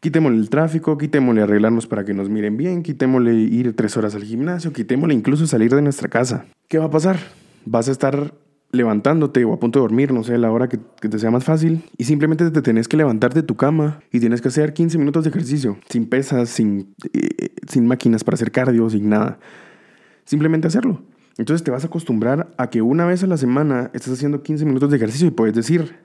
Quitémosle 0.00 0.38
el 0.38 0.48
tráfico, 0.48 0.96
quitémosle 0.96 1.42
arreglarnos 1.42 1.86
para 1.86 2.04
que 2.04 2.14
nos 2.14 2.30
miren 2.30 2.56
bien, 2.56 2.82
quitémosle 2.82 3.34
ir 3.34 3.76
tres 3.76 3.96
horas 3.98 4.14
al 4.14 4.24
gimnasio, 4.24 4.72
quitémosle 4.72 5.12
incluso 5.12 5.46
salir 5.46 5.74
de 5.74 5.82
nuestra 5.82 6.08
casa. 6.08 6.46
¿Qué 6.68 6.78
va 6.78 6.86
a 6.86 6.90
pasar? 6.90 7.18
Vas 7.66 7.88
a 7.88 7.92
estar 7.92 8.32
levantándote 8.72 9.44
o 9.44 9.52
a 9.52 9.58
punto 9.58 9.78
de 9.78 9.82
dormir, 9.82 10.12
no 10.12 10.22
sé, 10.24 10.38
la 10.38 10.50
hora 10.50 10.68
que, 10.68 10.78
te 10.78 11.18
sea 11.18 11.30
más 11.30 11.44
fácil, 11.44 11.84
y 11.98 12.04
simplemente 12.04 12.50
te 12.50 12.62
tenés 12.62 12.88
que 12.88 12.96
levantar 12.96 13.34
de 13.34 13.42
tu 13.42 13.56
cama 13.56 14.00
y 14.10 14.20
tienes 14.20 14.40
que 14.40 14.48
hacer 14.48 14.72
15 14.72 14.96
minutos 14.96 15.24
de 15.24 15.30
ejercicio, 15.30 15.76
sin 15.88 16.06
pesas, 16.06 16.48
sin, 16.48 16.94
eh, 17.12 17.50
sin 17.68 17.86
máquinas 17.86 18.24
para 18.24 18.36
hacer 18.36 18.52
cardio, 18.52 18.88
sin 18.88 19.08
nada. 19.08 19.38
Simplemente 20.24 20.68
hacerlo. 20.68 21.02
Entonces 21.36 21.64
te 21.64 21.70
vas 21.70 21.84
a 21.84 21.88
acostumbrar 21.88 22.54
a 22.56 22.70
que 22.70 22.82
una 22.82 23.06
vez 23.06 23.22
a 23.22 23.26
la 23.26 23.36
semana 23.36 23.90
estás 23.92 24.14
haciendo 24.14 24.42
15 24.42 24.64
minutos 24.64 24.90
de 24.90 24.96
ejercicio 24.96 25.26
y 25.26 25.30
puedes 25.30 25.54
decir, 25.54 25.96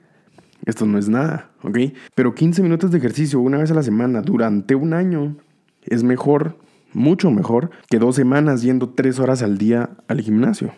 esto 0.64 0.86
no 0.86 0.98
es 0.98 1.08
nada, 1.08 1.50
¿ok? 1.62 1.78
Pero 2.14 2.34
15 2.34 2.62
minutos 2.62 2.90
de 2.90 2.98
ejercicio 2.98 3.40
una 3.40 3.58
vez 3.58 3.70
a 3.70 3.74
la 3.74 3.82
semana 3.82 4.22
durante 4.22 4.74
un 4.74 4.94
año 4.94 5.36
es 5.84 6.02
mejor, 6.02 6.58
mucho 6.92 7.30
mejor, 7.30 7.70
que 7.88 7.98
dos 7.98 8.16
semanas 8.16 8.62
yendo 8.62 8.90
tres 8.90 9.18
horas 9.18 9.42
al 9.42 9.58
día 9.58 9.90
al 10.08 10.20
gimnasio. 10.20 10.72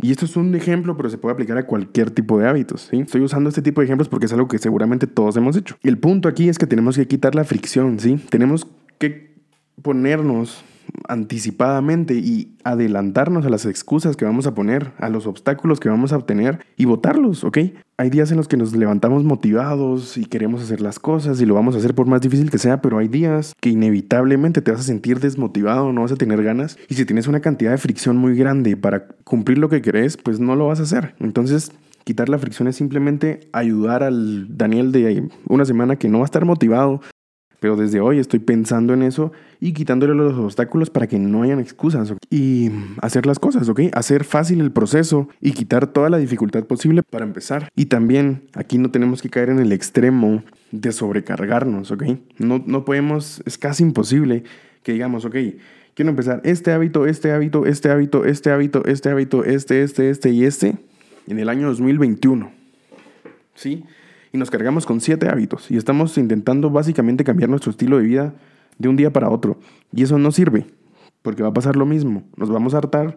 Y 0.00 0.12
esto 0.12 0.26
es 0.26 0.36
un 0.36 0.54
ejemplo, 0.54 0.96
pero 0.96 1.10
se 1.10 1.18
puede 1.18 1.32
aplicar 1.32 1.58
a 1.58 1.66
cualquier 1.66 2.10
tipo 2.10 2.38
de 2.38 2.48
hábitos. 2.48 2.88
¿sí? 2.90 3.00
Estoy 3.00 3.20
usando 3.22 3.48
este 3.48 3.62
tipo 3.62 3.80
de 3.80 3.86
ejemplos 3.86 4.08
porque 4.08 4.26
es 4.26 4.32
algo 4.32 4.46
que 4.46 4.58
seguramente 4.58 5.08
todos 5.08 5.36
hemos 5.36 5.56
hecho. 5.56 5.76
El 5.82 5.98
punto 5.98 6.28
aquí 6.28 6.48
es 6.48 6.56
que 6.56 6.66
tenemos 6.66 6.96
que 6.96 7.08
quitar 7.08 7.34
la 7.34 7.42
fricción, 7.44 7.98
¿sí? 7.98 8.16
Tenemos 8.30 8.68
que 8.98 9.34
ponernos 9.82 10.62
anticipadamente 11.08 12.14
y 12.14 12.56
adelantarnos 12.64 13.46
a 13.46 13.50
las 13.50 13.66
excusas 13.66 14.16
que 14.16 14.24
vamos 14.24 14.46
a 14.46 14.54
poner, 14.54 14.92
a 14.98 15.08
los 15.08 15.26
obstáculos 15.26 15.80
que 15.80 15.88
vamos 15.88 16.12
a 16.12 16.16
obtener 16.16 16.60
y 16.76 16.84
votarlos, 16.84 17.44
¿ok? 17.44 17.58
Hay 17.96 18.10
días 18.10 18.30
en 18.30 18.36
los 18.36 18.46
que 18.46 18.56
nos 18.56 18.76
levantamos 18.76 19.24
motivados 19.24 20.16
y 20.16 20.26
queremos 20.26 20.62
hacer 20.62 20.80
las 20.80 20.98
cosas 20.98 21.40
y 21.40 21.46
lo 21.46 21.54
vamos 21.54 21.74
a 21.74 21.78
hacer 21.78 21.94
por 21.94 22.06
más 22.06 22.20
difícil 22.20 22.50
que 22.50 22.58
sea, 22.58 22.80
pero 22.80 22.98
hay 22.98 23.08
días 23.08 23.54
que 23.60 23.70
inevitablemente 23.70 24.62
te 24.62 24.70
vas 24.70 24.80
a 24.80 24.84
sentir 24.84 25.18
desmotivado, 25.18 25.92
no 25.92 26.02
vas 26.02 26.12
a 26.12 26.16
tener 26.16 26.42
ganas 26.42 26.78
y 26.88 26.94
si 26.94 27.04
tienes 27.04 27.26
una 27.26 27.40
cantidad 27.40 27.72
de 27.72 27.78
fricción 27.78 28.16
muy 28.16 28.36
grande 28.36 28.76
para 28.76 29.08
cumplir 29.24 29.58
lo 29.58 29.68
que 29.68 29.82
querés, 29.82 30.16
pues 30.16 30.38
no 30.38 30.54
lo 30.54 30.68
vas 30.68 30.80
a 30.80 30.84
hacer. 30.84 31.14
Entonces, 31.18 31.72
quitar 32.04 32.28
la 32.28 32.38
fricción 32.38 32.68
es 32.68 32.76
simplemente 32.76 33.48
ayudar 33.52 34.02
al 34.02 34.56
Daniel 34.56 34.92
de 34.92 35.28
una 35.46 35.64
semana 35.64 35.96
que 35.96 36.08
no 36.08 36.20
va 36.20 36.24
a 36.24 36.26
estar 36.26 36.44
motivado, 36.44 37.00
Pero 37.60 37.76
desde 37.76 38.00
hoy 38.00 38.18
estoy 38.18 38.38
pensando 38.40 38.94
en 38.94 39.02
eso 39.02 39.32
y 39.60 39.72
quitándole 39.72 40.14
los 40.14 40.32
obstáculos 40.34 40.90
para 40.90 41.06
que 41.06 41.18
no 41.18 41.42
hayan 41.42 41.58
excusas. 41.58 42.14
Y 42.30 42.70
hacer 43.02 43.26
las 43.26 43.38
cosas, 43.38 43.68
¿ok? 43.68 43.80
Hacer 43.92 44.24
fácil 44.24 44.60
el 44.60 44.70
proceso 44.70 45.28
y 45.40 45.52
quitar 45.52 45.88
toda 45.88 46.08
la 46.10 46.18
dificultad 46.18 46.64
posible 46.64 47.02
para 47.02 47.24
empezar. 47.24 47.68
Y 47.74 47.86
también 47.86 48.42
aquí 48.54 48.78
no 48.78 48.90
tenemos 48.90 49.22
que 49.22 49.30
caer 49.30 49.50
en 49.50 49.58
el 49.58 49.72
extremo 49.72 50.44
de 50.70 50.92
sobrecargarnos, 50.92 51.90
¿ok? 51.90 52.04
No, 52.38 52.62
no 52.64 52.84
podemos, 52.84 53.42
es 53.44 53.58
casi 53.58 53.82
imposible 53.82 54.44
que 54.82 54.92
digamos, 54.92 55.24
ok, 55.24 55.36
quiero 55.94 56.10
empezar 56.10 56.40
este 56.44 56.70
hábito, 56.72 57.06
este 57.06 57.32
hábito, 57.32 57.66
este 57.66 57.90
hábito, 57.90 58.24
este 58.24 58.50
hábito, 58.50 58.84
este 58.86 59.10
hábito, 59.10 59.44
este, 59.44 59.82
este, 59.82 60.10
este 60.10 60.30
y 60.30 60.44
este 60.44 60.76
en 61.26 61.38
el 61.38 61.48
año 61.48 61.66
2021. 61.68 62.50
¿Sí? 63.54 63.84
Y 64.32 64.38
nos 64.38 64.50
cargamos 64.50 64.86
con 64.86 65.00
siete 65.00 65.28
hábitos 65.28 65.70
y 65.70 65.76
estamos 65.76 66.16
intentando 66.18 66.70
básicamente 66.70 67.24
cambiar 67.24 67.50
nuestro 67.50 67.70
estilo 67.70 67.98
de 67.98 68.04
vida 68.04 68.34
de 68.78 68.88
un 68.88 68.96
día 68.96 69.12
para 69.12 69.30
otro. 69.30 69.58
Y 69.92 70.02
eso 70.02 70.18
no 70.18 70.32
sirve, 70.32 70.66
porque 71.22 71.42
va 71.42 71.48
a 71.48 71.54
pasar 71.54 71.76
lo 71.76 71.86
mismo. 71.86 72.24
Nos 72.36 72.50
vamos 72.50 72.74
a 72.74 72.78
hartar, 72.78 73.16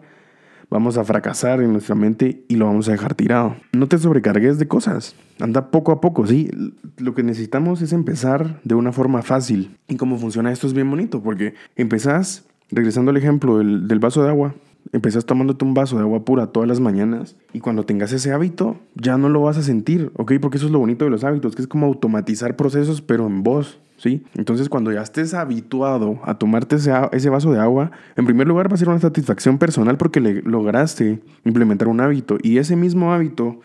vamos 0.70 0.96
a 0.96 1.04
fracasar 1.04 1.60
en 1.62 1.72
nuestra 1.72 1.94
mente 1.94 2.44
y 2.48 2.56
lo 2.56 2.66
vamos 2.66 2.88
a 2.88 2.92
dejar 2.92 3.14
tirado. 3.14 3.56
No 3.72 3.88
te 3.88 3.98
sobrecargues 3.98 4.58
de 4.58 4.68
cosas. 4.68 5.14
Anda 5.38 5.70
poco 5.70 5.92
a 5.92 6.00
poco, 6.00 6.26
¿sí? 6.26 6.50
Lo 6.98 7.14
que 7.14 7.22
necesitamos 7.22 7.82
es 7.82 7.92
empezar 7.92 8.60
de 8.64 8.74
una 8.74 8.92
forma 8.92 9.22
fácil. 9.22 9.76
Y 9.88 9.96
cómo 9.96 10.18
funciona 10.18 10.52
esto 10.52 10.66
es 10.66 10.72
bien 10.72 10.90
bonito, 10.90 11.22
porque 11.22 11.54
empezás, 11.76 12.46
regresando 12.70 13.10
al 13.10 13.16
ejemplo 13.16 13.58
del, 13.58 13.86
del 13.86 13.98
vaso 13.98 14.22
de 14.22 14.30
agua, 14.30 14.54
empezás 14.92 15.24
tomándote 15.24 15.64
un 15.64 15.74
vaso 15.74 15.96
de 15.96 16.02
agua 16.02 16.24
pura 16.24 16.48
todas 16.48 16.68
las 16.68 16.80
mañanas 16.80 17.36
y 17.52 17.60
cuando 17.60 17.84
tengas 17.84 18.12
ese 18.12 18.32
hábito 18.32 18.78
ya 18.94 19.16
no 19.16 19.28
lo 19.28 19.42
vas 19.42 19.56
a 19.58 19.62
sentir, 19.62 20.10
¿ok? 20.16 20.32
Porque 20.40 20.58
eso 20.58 20.66
es 20.66 20.72
lo 20.72 20.78
bonito 20.78 21.04
de 21.04 21.10
los 21.10 21.24
hábitos, 21.24 21.54
que 21.54 21.62
es 21.62 21.68
como 21.68 21.86
automatizar 21.86 22.56
procesos 22.56 23.00
pero 23.00 23.26
en 23.26 23.42
voz, 23.42 23.80
¿sí? 23.96 24.24
Entonces 24.34 24.68
cuando 24.68 24.92
ya 24.92 25.02
estés 25.02 25.34
habituado 25.34 26.18
a 26.24 26.38
tomarte 26.38 26.76
ese, 26.76 26.92
ese 27.12 27.30
vaso 27.30 27.52
de 27.52 27.60
agua, 27.60 27.92
en 28.16 28.26
primer 28.26 28.46
lugar 28.48 28.70
va 28.70 28.74
a 28.74 28.78
ser 28.78 28.88
una 28.88 28.98
satisfacción 28.98 29.58
personal 29.58 29.96
porque 29.96 30.20
le 30.20 30.42
lograste 30.42 31.20
implementar 31.44 31.88
un 31.88 32.00
hábito 32.00 32.38
y 32.42 32.58
ese 32.58 32.76
mismo 32.76 33.12
hábito 33.12 33.60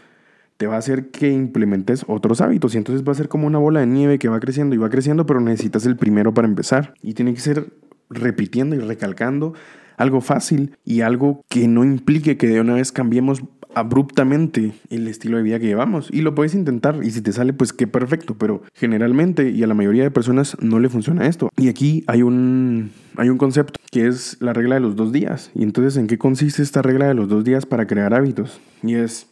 te 0.57 0.65
va 0.65 0.75
a 0.75 0.79
hacer 0.79 1.09
que 1.11 1.29
implementes 1.29 2.03
otros 2.07 2.41
hábitos 2.41 2.73
y 2.73 2.79
entonces 2.79 3.07
va 3.07 3.11
a 3.11 3.15
ser 3.15 3.29
como 3.29 3.47
una 3.47 3.59
bola 3.59 3.81
de 3.81 3.87
nieve 3.87 4.17
que 4.17 4.27
va 4.27 4.39
creciendo 4.39 4.75
y 4.75 4.79
va 4.79 4.89
creciendo, 4.89 5.25
pero 5.25 5.39
necesitas 5.39 5.85
el 5.85 5.95
primero 5.95 6.33
para 6.33 6.47
empezar 6.47 6.95
y 7.01 7.13
tiene 7.13 7.33
que 7.33 7.39
ser 7.39 7.71
repitiendo 8.09 8.75
y 8.75 8.79
recalcando 8.79 9.53
algo 9.97 10.21
fácil 10.21 10.77
y 10.85 11.01
algo 11.01 11.43
que 11.49 11.67
no 11.67 11.83
implique 11.83 12.37
que 12.37 12.47
de 12.47 12.61
una 12.61 12.75
vez 12.75 12.91
cambiemos 12.91 13.41
abruptamente 13.77 14.73
el 14.89 15.07
estilo 15.07 15.37
de 15.37 15.43
vida 15.43 15.59
que 15.59 15.67
llevamos. 15.67 16.09
Y 16.11 16.21
lo 16.21 16.33
puedes 16.33 16.55
intentar 16.55 16.99
y 17.03 17.11
si 17.11 17.21
te 17.21 17.31
sale, 17.31 17.53
pues 17.53 17.73
qué 17.73 17.87
perfecto. 17.87 18.35
Pero 18.37 18.63
generalmente 18.73 19.51
y 19.51 19.63
a 19.63 19.67
la 19.67 19.73
mayoría 19.73 20.03
de 20.03 20.11
personas 20.11 20.57
no 20.61 20.79
le 20.79 20.89
funciona 20.89 21.27
esto. 21.27 21.49
Y 21.57 21.69
aquí 21.69 22.03
hay 22.07 22.23
un, 22.23 22.91
hay 23.15 23.29
un 23.29 23.37
concepto 23.37 23.79
que 23.91 24.07
es 24.07 24.37
la 24.39 24.53
regla 24.53 24.75
de 24.75 24.81
los 24.81 24.95
dos 24.95 25.11
días. 25.11 25.51
Y 25.53 25.63
entonces, 25.63 25.97
¿en 25.97 26.07
qué 26.07 26.17
consiste 26.17 26.61
esta 26.61 26.81
regla 26.81 27.07
de 27.07 27.13
los 27.13 27.29
dos 27.29 27.43
días 27.43 27.65
para 27.65 27.87
crear 27.87 28.13
hábitos? 28.13 28.59
Y 28.83 28.95
es 28.95 29.27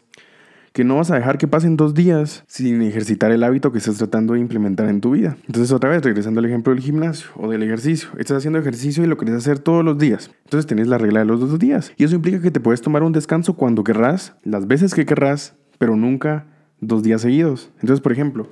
que 0.76 0.84
no 0.84 0.98
vas 0.98 1.10
a 1.10 1.16
dejar 1.16 1.38
que 1.38 1.48
pasen 1.48 1.78
dos 1.78 1.94
días 1.94 2.44
sin 2.48 2.82
ejercitar 2.82 3.32
el 3.32 3.46
hábito 3.46 3.72
que 3.72 3.78
estás 3.78 3.96
tratando 3.96 4.34
de 4.34 4.42
implementar 4.42 4.90
en 4.90 5.00
tu 5.00 5.12
vida. 5.12 5.38
Entonces, 5.48 5.72
otra 5.72 5.90
vez, 5.90 6.04
regresando 6.04 6.42
al 6.42 6.46
ejemplo 6.48 6.74
del 6.74 6.84
gimnasio 6.84 7.30
o 7.38 7.50
del 7.50 7.64
ejercicio. 7.64 8.10
Estás 8.18 8.40
haciendo 8.40 8.60
ejercicio 8.60 9.02
y 9.02 9.08
lo 9.08 9.16
querés 9.16 9.36
hacer 9.36 9.58
todos 9.58 9.86
los 9.86 9.98
días. 9.98 10.32
Entonces, 10.44 10.68
tenés 10.68 10.88
la 10.88 10.98
regla 10.98 11.22
de 11.22 11.28
los 11.28 11.40
dos 11.40 11.58
días. 11.60 11.94
Y 11.96 12.04
eso 12.04 12.16
implica 12.16 12.42
que 12.42 12.52
te 12.52 12.60
puedes 12.60 12.82
tomar 12.82 13.04
un 13.04 13.14
descanso 13.14 13.54
cuando 13.54 13.86
querrás, 13.86 14.36
las 14.44 14.68
veces 14.68 14.94
que 14.94 15.06
querrás, 15.06 15.56
pero 15.78 15.96
nunca 15.96 16.46
dos 16.82 17.04
días 17.04 17.22
seguidos. 17.22 17.72
Entonces, 17.76 18.02
por 18.02 18.12
ejemplo, 18.12 18.50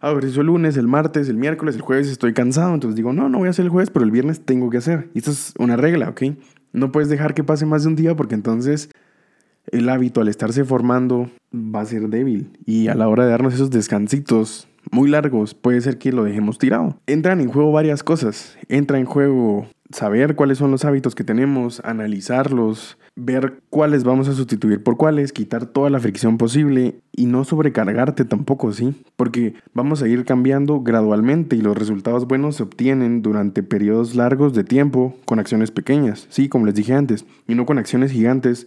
hago 0.00 0.18
ejercicio 0.18 0.42
el 0.42 0.48
lunes, 0.48 0.76
el 0.76 0.88
martes, 0.88 1.26
el 1.30 1.38
miércoles, 1.38 1.74
el 1.76 1.80
jueves 1.80 2.06
estoy 2.08 2.34
cansado. 2.34 2.74
Entonces 2.74 2.96
digo, 2.96 3.14
no, 3.14 3.30
no 3.30 3.38
voy 3.38 3.46
a 3.46 3.50
hacer 3.50 3.64
el 3.64 3.70
jueves, 3.70 3.88
pero 3.88 4.04
el 4.04 4.10
viernes 4.10 4.44
tengo 4.44 4.68
que 4.68 4.76
hacer. 4.76 5.08
Y 5.14 5.20
esto 5.20 5.30
es 5.30 5.54
una 5.58 5.78
regla, 5.78 6.10
¿ok? 6.10 6.22
No 6.74 6.92
puedes 6.92 7.08
dejar 7.08 7.32
que 7.32 7.44
pase 7.44 7.64
más 7.64 7.84
de 7.84 7.88
un 7.88 7.96
día 7.96 8.14
porque 8.14 8.34
entonces 8.34 8.90
el 9.70 9.88
hábito 9.88 10.20
al 10.20 10.28
estarse 10.28 10.64
formando 10.64 11.30
va 11.54 11.80
a 11.80 11.86
ser 11.86 12.08
débil 12.08 12.50
y 12.66 12.88
a 12.88 12.94
la 12.94 13.08
hora 13.08 13.24
de 13.24 13.30
darnos 13.30 13.54
esos 13.54 13.70
descansitos 13.70 14.68
muy 14.90 15.08
largos 15.08 15.54
puede 15.54 15.80
ser 15.80 15.98
que 15.98 16.12
lo 16.12 16.24
dejemos 16.24 16.58
tirado. 16.58 16.98
Entran 17.06 17.40
en 17.40 17.48
juego 17.48 17.72
varias 17.72 18.02
cosas. 18.02 18.56
Entra 18.68 18.98
en 18.98 19.04
juego 19.04 19.66
saber 19.90 20.34
cuáles 20.34 20.58
son 20.58 20.70
los 20.70 20.84
hábitos 20.84 21.14
que 21.14 21.24
tenemos, 21.24 21.80
analizarlos, 21.84 22.98
ver 23.14 23.60
cuáles 23.68 24.04
vamos 24.04 24.28
a 24.28 24.32
sustituir 24.32 24.82
por 24.82 24.96
cuáles, 24.96 25.32
quitar 25.32 25.66
toda 25.66 25.90
la 25.90 26.00
fricción 26.00 26.38
posible 26.38 26.96
y 27.12 27.26
no 27.26 27.44
sobrecargarte 27.44 28.24
tampoco, 28.24 28.72
¿sí? 28.72 28.94
Porque 29.16 29.54
vamos 29.74 30.02
a 30.02 30.08
ir 30.08 30.24
cambiando 30.24 30.80
gradualmente 30.80 31.56
y 31.56 31.60
los 31.60 31.76
resultados 31.76 32.26
buenos 32.26 32.56
se 32.56 32.62
obtienen 32.62 33.22
durante 33.22 33.62
periodos 33.62 34.14
largos 34.14 34.54
de 34.54 34.64
tiempo 34.64 35.14
con 35.26 35.38
acciones 35.38 35.70
pequeñas, 35.70 36.26
sí, 36.30 36.48
como 36.48 36.66
les 36.66 36.74
dije 36.74 36.94
antes, 36.94 37.26
y 37.46 37.54
no 37.54 37.66
con 37.66 37.78
acciones 37.78 38.12
gigantes 38.12 38.66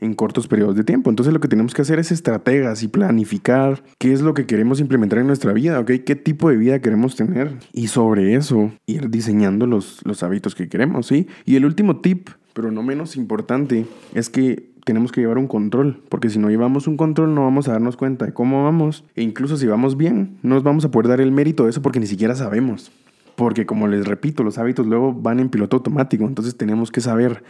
en 0.00 0.14
cortos 0.14 0.46
periodos 0.46 0.76
de 0.76 0.84
tiempo. 0.84 1.10
Entonces 1.10 1.32
lo 1.32 1.40
que 1.40 1.48
tenemos 1.48 1.74
que 1.74 1.82
hacer 1.82 1.98
es 1.98 2.12
estrategas 2.12 2.82
y 2.82 2.88
planificar 2.88 3.82
qué 3.98 4.12
es 4.12 4.20
lo 4.20 4.34
que 4.34 4.46
queremos 4.46 4.80
implementar 4.80 5.18
en 5.18 5.26
nuestra 5.26 5.52
vida, 5.52 5.80
¿ok? 5.80 5.90
¿Qué 6.04 6.16
tipo 6.16 6.50
de 6.50 6.56
vida 6.56 6.80
queremos 6.80 7.16
tener? 7.16 7.56
Y 7.72 7.88
sobre 7.88 8.34
eso 8.34 8.72
ir 8.86 9.10
diseñando 9.10 9.66
los, 9.66 10.00
los 10.04 10.22
hábitos 10.22 10.54
que 10.54 10.68
queremos, 10.68 11.06
¿sí? 11.06 11.26
Y 11.44 11.56
el 11.56 11.64
último 11.64 12.00
tip, 12.00 12.28
pero 12.52 12.70
no 12.70 12.82
menos 12.82 13.16
importante, 13.16 13.86
es 14.14 14.30
que 14.30 14.68
tenemos 14.84 15.12
que 15.12 15.20
llevar 15.20 15.36
un 15.36 15.48
control, 15.48 16.00
porque 16.08 16.30
si 16.30 16.38
no 16.38 16.48
llevamos 16.48 16.86
un 16.86 16.96
control 16.96 17.34
no 17.34 17.42
vamos 17.42 17.68
a 17.68 17.72
darnos 17.72 17.98
cuenta 17.98 18.24
de 18.24 18.32
cómo 18.32 18.64
vamos, 18.64 19.04
e 19.16 19.22
incluso 19.22 19.58
si 19.58 19.66
vamos 19.66 19.98
bien, 19.98 20.38
no 20.42 20.54
nos 20.54 20.62
vamos 20.62 20.84
a 20.86 20.90
poder 20.90 21.08
dar 21.08 21.20
el 21.20 21.30
mérito 21.30 21.64
de 21.64 21.70
eso 21.70 21.82
porque 21.82 22.00
ni 22.00 22.06
siquiera 22.06 22.34
sabemos. 22.34 22.90
Porque 23.36 23.66
como 23.66 23.86
les 23.86 24.06
repito, 24.06 24.42
los 24.42 24.56
hábitos 24.56 24.86
luego 24.86 25.12
van 25.12 25.40
en 25.40 25.50
piloto 25.50 25.76
automático, 25.76 26.24
entonces 26.24 26.56
tenemos 26.56 26.90
que 26.90 27.02
saber 27.02 27.44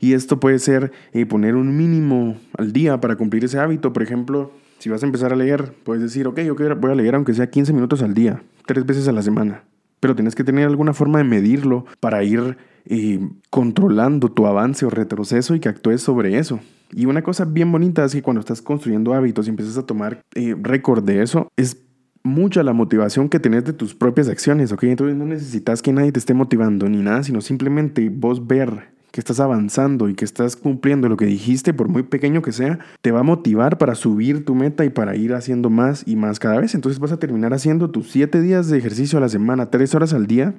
y 0.00 0.12
esto 0.12 0.40
puede 0.40 0.58
ser 0.58 0.92
eh, 1.12 1.26
poner 1.26 1.56
un 1.56 1.76
mínimo 1.76 2.36
al 2.56 2.72
día 2.72 3.00
para 3.00 3.16
cumplir 3.16 3.44
ese 3.44 3.58
hábito. 3.58 3.92
Por 3.92 4.02
ejemplo, 4.02 4.52
si 4.78 4.88
vas 4.88 5.02
a 5.02 5.06
empezar 5.06 5.32
a 5.32 5.36
leer, 5.36 5.74
puedes 5.84 6.02
decir, 6.02 6.26
ok, 6.26 6.40
yo 6.40 6.54
voy 6.54 6.90
a 6.90 6.94
leer 6.94 7.14
aunque 7.14 7.34
sea 7.34 7.50
15 7.50 7.72
minutos 7.72 8.02
al 8.02 8.14
día, 8.14 8.42
tres 8.66 8.86
veces 8.86 9.08
a 9.08 9.12
la 9.12 9.22
semana. 9.22 9.64
Pero 10.00 10.14
tienes 10.14 10.34
que 10.34 10.44
tener 10.44 10.66
alguna 10.66 10.92
forma 10.92 11.18
de 11.18 11.24
medirlo 11.24 11.84
para 11.98 12.22
ir 12.22 12.56
eh, 12.86 13.18
controlando 13.50 14.30
tu 14.30 14.46
avance 14.46 14.86
o 14.86 14.90
retroceso 14.90 15.54
y 15.54 15.60
que 15.60 15.68
actúes 15.68 16.00
sobre 16.00 16.38
eso. 16.38 16.60
Y 16.92 17.06
una 17.06 17.22
cosa 17.22 17.44
bien 17.44 17.70
bonita 17.72 18.04
es 18.04 18.12
que 18.12 18.22
cuando 18.22 18.40
estás 18.40 18.62
construyendo 18.62 19.12
hábitos 19.12 19.46
y 19.46 19.50
empiezas 19.50 19.76
a 19.76 19.84
tomar 19.86 20.20
eh, 20.34 20.54
récord 20.62 21.02
de 21.02 21.22
eso, 21.22 21.48
es 21.56 21.76
mucha 22.22 22.62
la 22.62 22.72
motivación 22.72 23.28
que 23.28 23.40
tenés 23.40 23.64
de 23.64 23.72
tus 23.72 23.94
propias 23.94 24.28
acciones, 24.28 24.72
¿ok? 24.72 24.84
Entonces 24.84 25.16
no 25.16 25.24
necesitas 25.24 25.82
que 25.82 25.92
nadie 25.92 26.12
te 26.12 26.18
esté 26.18 26.34
motivando 26.34 26.88
ni 26.88 26.98
nada, 26.98 27.22
sino 27.24 27.40
simplemente 27.40 28.08
vos 28.08 28.46
ver 28.46 28.97
que 29.10 29.20
estás 29.20 29.40
avanzando 29.40 30.08
y 30.08 30.14
que 30.14 30.24
estás 30.24 30.56
cumpliendo 30.56 31.08
lo 31.08 31.16
que 31.16 31.24
dijiste, 31.24 31.72
por 31.72 31.88
muy 31.88 32.02
pequeño 32.02 32.42
que 32.42 32.52
sea, 32.52 32.78
te 33.00 33.10
va 33.10 33.20
a 33.20 33.24
motivar 33.24 33.78
para 33.78 33.94
subir 33.94 34.44
tu 34.44 34.54
meta 34.54 34.84
y 34.84 34.90
para 34.90 35.16
ir 35.16 35.34
haciendo 35.34 35.70
más 35.70 36.04
y 36.06 36.16
más 36.16 36.38
cada 36.38 36.60
vez. 36.60 36.74
Entonces 36.74 36.98
vas 36.98 37.12
a 37.12 37.18
terminar 37.18 37.54
haciendo 37.54 37.90
tus 37.90 38.10
siete 38.10 38.40
días 38.40 38.68
de 38.68 38.78
ejercicio 38.78 39.18
a 39.18 39.20
la 39.20 39.28
semana, 39.28 39.70
tres 39.70 39.94
horas 39.94 40.12
al 40.12 40.26
día, 40.26 40.54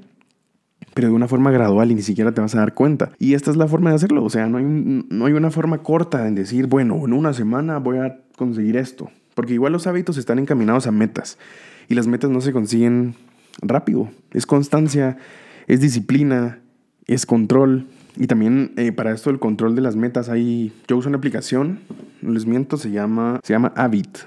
pero 0.93 1.09
de 1.09 1.13
una 1.13 1.27
forma 1.27 1.51
gradual 1.51 1.91
y 1.91 1.95
ni 1.95 2.01
siquiera 2.01 2.31
te 2.33 2.41
vas 2.41 2.55
a 2.55 2.59
dar 2.59 2.73
cuenta. 2.73 3.11
Y 3.19 3.33
esta 3.33 3.51
es 3.51 3.57
la 3.57 3.67
forma 3.67 3.91
de 3.91 3.97
hacerlo. 3.97 4.23
O 4.23 4.29
sea, 4.29 4.47
no 4.47 4.57
hay, 4.57 4.65
no 4.65 5.25
hay 5.25 5.33
una 5.33 5.51
forma 5.51 5.79
corta 5.83 6.27
en 6.27 6.35
decir, 6.35 6.67
bueno, 6.67 6.95
en 7.05 7.13
una 7.13 7.33
semana 7.33 7.77
voy 7.77 7.99
a 7.99 8.19
conseguir 8.35 8.77
esto. 8.77 9.11
Porque 9.35 9.53
igual 9.53 9.73
los 9.73 9.87
hábitos 9.87 10.17
están 10.17 10.39
encaminados 10.39 10.87
a 10.87 10.91
metas. 10.91 11.37
Y 11.87 11.95
las 11.95 12.07
metas 12.07 12.29
no 12.31 12.41
se 12.41 12.51
consiguen 12.51 13.15
rápido. 13.61 14.09
Es 14.31 14.45
constancia, 14.45 15.17
es 15.67 15.79
disciplina, 15.79 16.59
es 17.07 17.25
control, 17.25 17.87
y 18.19 18.27
también 18.27 18.73
eh, 18.75 18.91
para 18.91 19.13
esto 19.13 19.29
el 19.29 19.39
control 19.39 19.75
de 19.75 19.81
las 19.81 19.95
metas 19.95 20.27
hay, 20.27 20.73
yo 20.89 20.97
uso 20.97 21.07
una 21.07 21.17
aplicación, 21.17 21.79
no 22.21 22.33
les 22.33 22.45
miento, 22.45 22.75
se 22.75 22.91
llama, 22.91 23.39
se 23.43 23.53
llama 23.53 23.71
Habit 23.77 24.17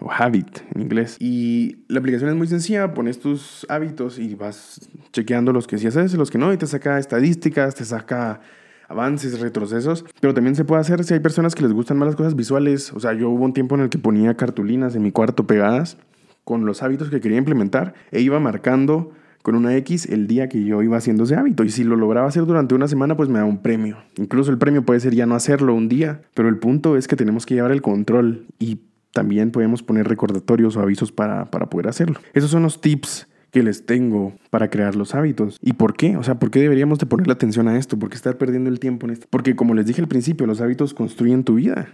o 0.00 0.10
Habit 0.10 0.60
en 0.74 0.80
inglés. 0.80 1.18
Y 1.20 1.84
la 1.88 2.00
aplicación 2.00 2.30
es 2.30 2.36
muy 2.36 2.46
sencilla, 2.46 2.94
pones 2.94 3.20
tus 3.20 3.66
hábitos 3.68 4.18
y 4.18 4.34
vas 4.34 4.88
chequeando 5.12 5.52
los 5.52 5.66
que 5.66 5.76
sí 5.76 5.86
haces, 5.86 6.14
los 6.14 6.30
que 6.30 6.38
no, 6.38 6.50
y 6.50 6.56
te 6.56 6.66
saca 6.66 6.98
estadísticas, 6.98 7.74
te 7.74 7.84
saca 7.84 8.40
avances, 8.88 9.38
retrocesos, 9.38 10.06
pero 10.20 10.32
también 10.32 10.56
se 10.56 10.64
puede 10.64 10.80
hacer 10.80 11.04
si 11.04 11.12
hay 11.12 11.20
personas 11.20 11.54
que 11.54 11.62
les 11.62 11.72
gustan 11.72 11.98
más 11.98 12.06
las 12.06 12.16
cosas 12.16 12.34
visuales. 12.34 12.90
O 12.94 13.00
sea, 13.00 13.12
yo 13.12 13.28
hubo 13.28 13.44
un 13.44 13.52
tiempo 13.52 13.74
en 13.74 13.82
el 13.82 13.90
que 13.90 13.98
ponía 13.98 14.34
cartulinas 14.34 14.96
en 14.96 15.02
mi 15.02 15.12
cuarto 15.12 15.46
pegadas 15.46 15.98
con 16.44 16.64
los 16.64 16.82
hábitos 16.82 17.10
que 17.10 17.20
quería 17.20 17.36
implementar 17.36 17.92
e 18.12 18.22
iba 18.22 18.40
marcando 18.40 19.12
con 19.42 19.54
una 19.54 19.76
X 19.76 20.06
el 20.06 20.26
día 20.26 20.48
que 20.48 20.64
yo 20.64 20.82
iba 20.82 20.96
haciendo 20.96 21.24
ese 21.24 21.36
hábito. 21.36 21.64
Y 21.64 21.70
si 21.70 21.84
lo 21.84 21.96
lograba 21.96 22.28
hacer 22.28 22.46
durante 22.46 22.74
una 22.74 22.88
semana, 22.88 23.16
pues 23.16 23.28
me 23.28 23.38
da 23.38 23.44
un 23.44 23.58
premio. 23.58 23.98
Incluso 24.16 24.50
el 24.50 24.58
premio 24.58 24.84
puede 24.84 25.00
ser 25.00 25.14
ya 25.14 25.26
no 25.26 25.34
hacerlo 25.34 25.74
un 25.74 25.88
día, 25.88 26.22
pero 26.34 26.48
el 26.48 26.58
punto 26.58 26.96
es 26.96 27.08
que 27.08 27.16
tenemos 27.16 27.46
que 27.46 27.54
llevar 27.54 27.72
el 27.72 27.82
control 27.82 28.46
y 28.58 28.78
también 29.12 29.50
podemos 29.50 29.82
poner 29.82 30.08
recordatorios 30.08 30.76
o 30.76 30.80
avisos 30.80 31.12
para, 31.12 31.50
para 31.50 31.66
poder 31.66 31.88
hacerlo. 31.88 32.18
Esos 32.32 32.50
son 32.50 32.62
los 32.62 32.80
tips 32.80 33.26
que 33.50 33.62
les 33.62 33.84
tengo 33.84 34.32
para 34.50 34.70
crear 34.70 34.96
los 34.96 35.14
hábitos. 35.14 35.58
¿Y 35.60 35.74
por 35.74 35.94
qué? 35.94 36.16
O 36.16 36.22
sea, 36.22 36.36
¿por 36.38 36.50
qué 36.50 36.60
deberíamos 36.60 36.98
de 36.98 37.06
ponerle 37.06 37.34
atención 37.34 37.68
a 37.68 37.76
esto? 37.76 37.98
¿Por 37.98 38.08
qué 38.08 38.16
estar 38.16 38.38
perdiendo 38.38 38.70
el 38.70 38.80
tiempo 38.80 39.06
en 39.06 39.12
esto? 39.12 39.26
Porque 39.28 39.54
como 39.54 39.74
les 39.74 39.84
dije 39.84 40.00
al 40.00 40.08
principio, 40.08 40.46
los 40.46 40.62
hábitos 40.62 40.94
construyen 40.94 41.44
tu 41.44 41.56
vida. 41.56 41.88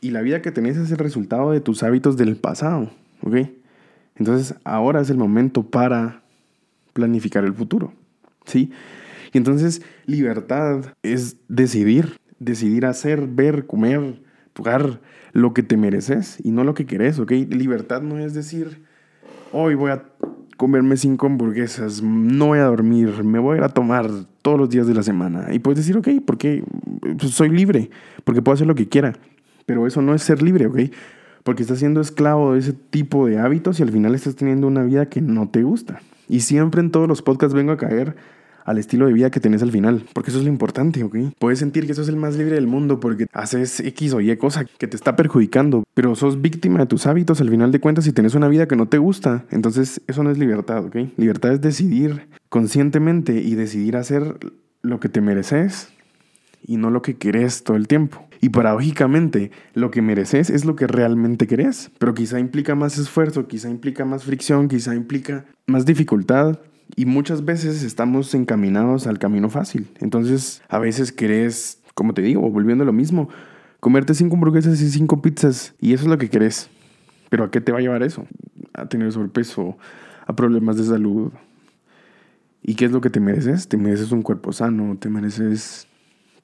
Y 0.00 0.12
la 0.12 0.22
vida 0.22 0.40
que 0.40 0.52
tenés 0.52 0.76
es 0.76 0.90
el 0.92 0.98
resultado 0.98 1.50
de 1.50 1.60
tus 1.60 1.82
hábitos 1.82 2.16
del 2.16 2.36
pasado, 2.36 2.90
¿ok? 3.22 3.36
Entonces 4.16 4.54
ahora 4.64 5.00
es 5.00 5.10
el 5.10 5.16
momento 5.16 5.64
para 5.64 6.22
planificar 6.92 7.44
el 7.44 7.54
futuro. 7.54 7.92
¿Sí? 8.44 8.70
Y 9.32 9.38
entonces 9.38 9.82
libertad 10.06 10.94
es 11.02 11.36
decidir, 11.48 12.18
decidir 12.38 12.86
hacer, 12.86 13.26
ver, 13.28 13.66
comer, 13.66 14.22
jugar 14.56 15.00
lo 15.32 15.54
que 15.54 15.62
te 15.62 15.76
mereces 15.76 16.38
y 16.42 16.50
no 16.50 16.64
lo 16.64 16.74
que 16.74 16.86
querés, 16.86 17.18
¿ok? 17.18 17.30
Libertad 17.48 18.02
no 18.02 18.18
es 18.18 18.34
decir, 18.34 18.82
hoy 19.52 19.74
voy 19.74 19.92
a 19.92 20.04
comerme 20.56 20.96
cinco 20.96 21.26
hamburguesas, 21.26 22.02
no 22.02 22.48
voy 22.48 22.58
a 22.58 22.64
dormir, 22.64 23.24
me 23.24 23.38
voy 23.38 23.54
a 23.54 23.58
ir 23.58 23.64
a 23.64 23.70
tomar 23.70 24.10
todos 24.42 24.58
los 24.58 24.68
días 24.68 24.86
de 24.86 24.92
la 24.92 25.02
semana. 25.02 25.54
Y 25.54 25.58
puedes 25.58 25.78
decir, 25.78 25.96
ok, 25.96 26.08
porque 26.26 26.64
pues, 27.18 27.32
soy 27.32 27.48
libre, 27.48 27.90
porque 28.24 28.42
puedo 28.42 28.54
hacer 28.54 28.66
lo 28.66 28.74
que 28.74 28.88
quiera. 28.88 29.14
Pero 29.64 29.86
eso 29.86 30.02
no 30.02 30.14
es 30.14 30.22
ser 30.22 30.42
libre, 30.42 30.66
¿ok? 30.66 30.80
Porque 31.44 31.62
estás 31.62 31.78
siendo 31.78 32.00
esclavo 32.00 32.52
de 32.52 32.58
ese 32.58 32.72
tipo 32.74 33.26
de 33.26 33.38
hábitos 33.38 33.80
y 33.80 33.82
al 33.82 33.90
final 33.90 34.14
estás 34.14 34.36
teniendo 34.36 34.66
una 34.66 34.82
vida 34.82 35.06
que 35.06 35.22
no 35.22 35.48
te 35.48 35.62
gusta. 35.62 36.02
Y 36.30 36.40
siempre 36.40 36.80
en 36.80 36.92
todos 36.92 37.08
los 37.08 37.22
podcasts 37.22 37.54
vengo 37.54 37.72
a 37.72 37.76
caer 37.76 38.14
al 38.64 38.78
estilo 38.78 39.06
de 39.06 39.12
vida 39.12 39.30
que 39.30 39.40
tenés 39.40 39.62
al 39.62 39.72
final. 39.72 40.04
Porque 40.14 40.30
eso 40.30 40.38
es 40.38 40.44
lo 40.44 40.50
importante, 40.50 41.02
¿ok? 41.02 41.16
Puedes 41.40 41.58
sentir 41.58 41.88
que 41.88 41.94
sos 41.94 42.08
el 42.08 42.14
más 42.14 42.36
libre 42.36 42.54
del 42.54 42.68
mundo 42.68 43.00
porque 43.00 43.26
haces 43.32 43.80
X 43.80 44.14
o 44.14 44.20
Y 44.20 44.36
cosa 44.36 44.64
que 44.64 44.86
te 44.86 44.96
está 44.96 45.16
perjudicando, 45.16 45.82
pero 45.92 46.14
sos 46.14 46.40
víctima 46.40 46.78
de 46.78 46.86
tus 46.86 47.08
hábitos 47.08 47.40
al 47.40 47.50
final 47.50 47.72
de 47.72 47.80
cuentas 47.80 48.06
y 48.06 48.12
tenés 48.12 48.36
una 48.36 48.46
vida 48.46 48.68
que 48.68 48.76
no 48.76 48.86
te 48.86 48.98
gusta. 48.98 49.44
Entonces, 49.50 50.00
eso 50.06 50.22
no 50.22 50.30
es 50.30 50.38
libertad, 50.38 50.84
¿ok? 50.84 50.96
Libertad 51.16 51.52
es 51.52 51.60
decidir 51.60 52.28
conscientemente 52.48 53.40
y 53.40 53.56
decidir 53.56 53.96
hacer 53.96 54.36
lo 54.82 55.00
que 55.00 55.08
te 55.08 55.20
mereces 55.20 55.88
y 56.62 56.76
no 56.76 56.90
lo 56.90 57.02
que 57.02 57.16
querés 57.16 57.64
todo 57.64 57.76
el 57.76 57.88
tiempo. 57.88 58.26
Y 58.40 58.50
paradójicamente, 58.50 59.50
lo 59.74 59.90
que 59.90 60.02
mereces 60.02 60.50
es 60.50 60.64
lo 60.64 60.76
que 60.76 60.86
realmente 60.86 61.46
querés, 61.46 61.90
pero 61.98 62.14
quizá 62.14 62.40
implica 62.40 62.74
más 62.74 62.98
esfuerzo, 62.98 63.46
quizá 63.46 63.68
implica 63.68 64.04
más 64.04 64.24
fricción, 64.24 64.68
quizá 64.68 64.94
implica 64.94 65.44
más 65.66 65.84
dificultad, 65.84 66.58
y 66.96 67.06
muchas 67.06 67.44
veces 67.44 67.82
estamos 67.82 68.34
encaminados 68.34 69.06
al 69.06 69.18
camino 69.18 69.48
fácil. 69.48 69.88
Entonces, 70.00 70.62
a 70.68 70.78
veces 70.78 71.12
querés, 71.12 71.80
como 71.94 72.14
te 72.14 72.22
digo, 72.22 72.48
volviendo 72.50 72.82
a 72.82 72.86
lo 72.86 72.92
mismo, 72.92 73.28
comerte 73.80 74.14
cinco 74.14 74.34
hamburguesas 74.34 74.80
y 74.80 74.90
cinco 74.90 75.22
pizzas. 75.22 75.74
Y 75.80 75.92
eso 75.92 76.04
es 76.04 76.10
lo 76.10 76.18
que 76.18 76.30
querés. 76.30 76.68
Pero 77.28 77.44
¿a 77.44 77.50
qué 77.50 77.60
te 77.60 77.72
va 77.72 77.78
a 77.78 77.82
llevar 77.82 78.02
eso? 78.02 78.26
A 78.72 78.88
tener 78.88 79.12
sobrepeso, 79.12 79.78
a 80.26 80.34
problemas 80.34 80.76
de 80.76 80.84
salud. 80.84 81.32
¿Y 82.62 82.74
qué 82.74 82.86
es 82.86 82.92
lo 82.92 83.00
que 83.00 83.10
te 83.10 83.20
mereces? 83.20 83.68
Te 83.68 83.76
mereces 83.76 84.12
un 84.12 84.22
cuerpo 84.22 84.52
sano, 84.52 84.96
te 84.98 85.08
mereces 85.08 85.86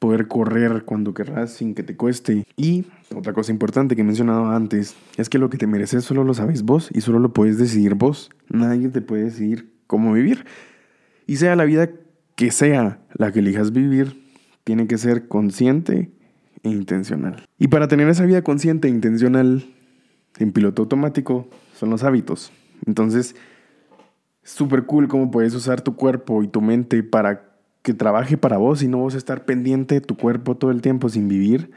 poder 0.06 0.28
correr 0.28 0.84
cuando 0.84 1.14
querrás 1.14 1.50
sin 1.50 1.74
que 1.74 1.82
te 1.82 1.96
cueste. 1.96 2.46
Y 2.56 2.84
otra 3.12 3.32
cosa 3.32 3.50
importante 3.50 3.96
que 3.96 4.02
he 4.02 4.04
mencionado 4.04 4.46
antes 4.46 4.94
es 5.16 5.28
que 5.28 5.38
lo 5.38 5.50
que 5.50 5.58
te 5.58 5.66
mereces 5.66 6.04
solo 6.04 6.22
lo 6.22 6.32
sabes 6.32 6.62
vos 6.62 6.90
y 6.94 7.00
solo 7.00 7.18
lo 7.18 7.32
puedes 7.32 7.58
decidir 7.58 7.96
vos. 7.96 8.30
Nadie 8.48 8.88
te 8.88 9.00
puede 9.00 9.24
decidir 9.24 9.72
cómo 9.88 10.12
vivir. 10.12 10.44
Y 11.26 11.38
sea 11.38 11.56
la 11.56 11.64
vida 11.64 11.90
que 12.36 12.52
sea 12.52 13.00
la 13.14 13.32
que 13.32 13.40
elijas 13.40 13.72
vivir, 13.72 14.22
tiene 14.62 14.86
que 14.86 14.96
ser 14.96 15.26
consciente 15.26 16.12
e 16.62 16.70
intencional. 16.70 17.44
Y 17.58 17.66
para 17.66 17.88
tener 17.88 18.08
esa 18.08 18.26
vida 18.26 18.42
consciente 18.42 18.86
e 18.86 18.92
intencional 18.92 19.66
en 20.38 20.52
piloto 20.52 20.82
automático 20.82 21.48
son 21.74 21.90
los 21.90 22.04
hábitos. 22.04 22.52
Entonces, 22.86 23.34
súper 24.44 24.84
cool 24.86 25.08
cómo 25.08 25.32
puedes 25.32 25.52
usar 25.56 25.80
tu 25.80 25.96
cuerpo 25.96 26.44
y 26.44 26.46
tu 26.46 26.60
mente 26.60 27.02
para 27.02 27.55
que 27.86 27.94
trabaje 27.94 28.36
para 28.36 28.56
vos 28.56 28.82
y 28.82 28.88
no 28.88 28.98
vos 28.98 29.14
estar 29.14 29.44
pendiente 29.44 29.94
de 29.94 30.00
tu 30.00 30.16
cuerpo 30.16 30.56
todo 30.56 30.72
el 30.72 30.82
tiempo 30.82 31.08
sin 31.08 31.28
vivir. 31.28 31.70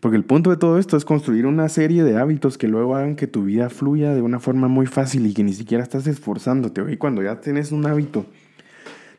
Porque 0.00 0.16
el 0.16 0.24
punto 0.24 0.48
de 0.48 0.56
todo 0.56 0.78
esto 0.78 0.96
es 0.96 1.04
construir 1.04 1.44
una 1.44 1.68
serie 1.68 2.02
de 2.02 2.16
hábitos 2.16 2.56
que 2.56 2.66
luego 2.66 2.96
hagan 2.96 3.14
que 3.14 3.26
tu 3.26 3.44
vida 3.44 3.68
fluya 3.68 4.14
de 4.14 4.22
una 4.22 4.40
forma 4.40 4.68
muy 4.68 4.86
fácil 4.86 5.26
y 5.26 5.34
que 5.34 5.44
ni 5.44 5.52
siquiera 5.52 5.84
estás 5.84 6.06
esforzándote. 6.06 6.82
Y 6.90 6.96
cuando 6.96 7.22
ya 7.22 7.42
tienes 7.42 7.72
un 7.72 7.84
hábito 7.84 8.24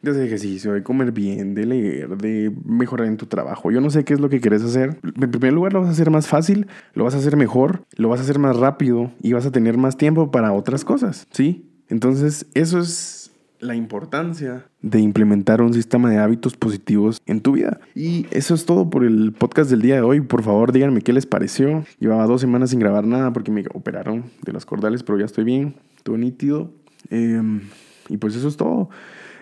de 0.01 0.25
ejercicio, 0.25 0.73
de 0.73 0.81
comer 0.81 1.11
bien, 1.11 1.53
de 1.53 1.67
leer, 1.67 2.17
de 2.17 2.51
mejorar 2.65 3.05
en 3.05 3.17
tu 3.17 3.27
trabajo, 3.27 3.69
yo 3.69 3.79
no 3.79 3.91
sé 3.91 4.03
qué 4.03 4.15
es 4.15 4.19
lo 4.19 4.27
que 4.27 4.41
quieres 4.41 4.63
hacer. 4.63 4.97
En 5.03 5.29
primer 5.29 5.53
lugar, 5.53 5.73
lo 5.73 5.81
vas 5.81 5.89
a 5.89 5.91
hacer 5.91 6.09
más 6.09 6.27
fácil, 6.27 6.65
lo 6.95 7.03
vas 7.03 7.13
a 7.13 7.19
hacer 7.19 7.37
mejor, 7.37 7.85
lo 7.97 8.09
vas 8.09 8.19
a 8.19 8.23
hacer 8.23 8.39
más 8.39 8.57
rápido 8.57 9.11
y 9.21 9.33
vas 9.33 9.45
a 9.45 9.51
tener 9.51 9.77
más 9.77 9.95
tiempo 9.95 10.31
para 10.31 10.53
otras 10.53 10.83
cosas. 10.83 11.27
¿Sí? 11.29 11.69
Entonces, 11.87 12.47
eso 12.55 12.79
es 12.79 13.30
la 13.61 13.75
importancia 13.75 14.65
de 14.81 14.99
implementar 14.99 15.61
un 15.61 15.73
sistema 15.73 16.09
de 16.09 16.17
hábitos 16.17 16.57
positivos 16.57 17.21
en 17.27 17.41
tu 17.41 17.53
vida. 17.53 17.79
Y 17.95 18.25
eso 18.31 18.55
es 18.55 18.65
todo 18.65 18.89
por 18.89 19.03
el 19.03 19.33
podcast 19.33 19.69
del 19.69 19.83
día 19.83 19.95
de 19.95 20.01
hoy. 20.01 20.19
Por 20.19 20.41
favor, 20.41 20.71
díganme 20.71 21.01
qué 21.01 21.13
les 21.13 21.27
pareció. 21.27 21.85
Llevaba 21.99 22.25
dos 22.25 22.41
semanas 22.41 22.71
sin 22.71 22.79
grabar 22.79 23.05
nada 23.05 23.31
porque 23.31 23.51
me 23.51 23.63
operaron 23.73 24.25
de 24.41 24.51
las 24.51 24.65
cordales, 24.65 25.03
pero 25.03 25.19
ya 25.19 25.25
estoy 25.25 25.43
bien, 25.43 25.75
todo 26.03 26.17
nítido. 26.17 26.71
Em, 27.11 27.61
y 28.09 28.17
pues 28.17 28.35
eso 28.35 28.47
es 28.47 28.57
todo. 28.57 28.89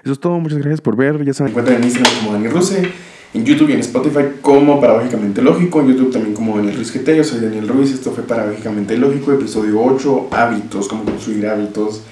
Eso 0.03 0.11
es 0.11 0.19
todo. 0.19 0.37
Muchas 0.39 0.59
gracias 0.59 0.81
por 0.81 0.97
ver. 0.97 1.23
Ya 1.23 1.33
saben, 1.33 1.51
encuentran 1.51 1.77
en 1.77 1.85
Instagram 1.85 2.13
como 2.19 2.33
Daniel 2.33 2.51
Ruse, 2.51 2.91
en 3.33 3.45
YouTube 3.45 3.69
y 3.69 3.73
en 3.73 3.79
Spotify 3.79 4.23
como 4.41 4.81
Paradójicamente 4.81 5.41
Lógico, 5.41 5.79
en 5.79 5.87
YouTube 5.87 6.11
también 6.11 6.35
como 6.35 6.57
Daniel 6.57 6.75
Ruiz 6.75 6.93
GT. 6.93 7.15
Yo 7.15 7.23
soy 7.23 7.39
Daniel 7.39 7.69
Ruiz. 7.69 7.93
Esto 7.93 8.11
fue 8.11 8.23
Paradójicamente 8.23 8.97
Lógico, 8.97 9.31
episodio 9.31 9.81
8, 9.81 10.27
hábitos, 10.31 10.89
cómo 10.89 11.05
construir 11.05 11.47
hábitos 11.47 12.03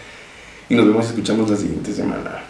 y 0.70 0.76
nos 0.76 0.86
vemos 0.86 1.06
y 1.06 1.10
escuchamos 1.10 1.50
la 1.50 1.58
siguiente 1.58 1.94
semana. 1.94 2.47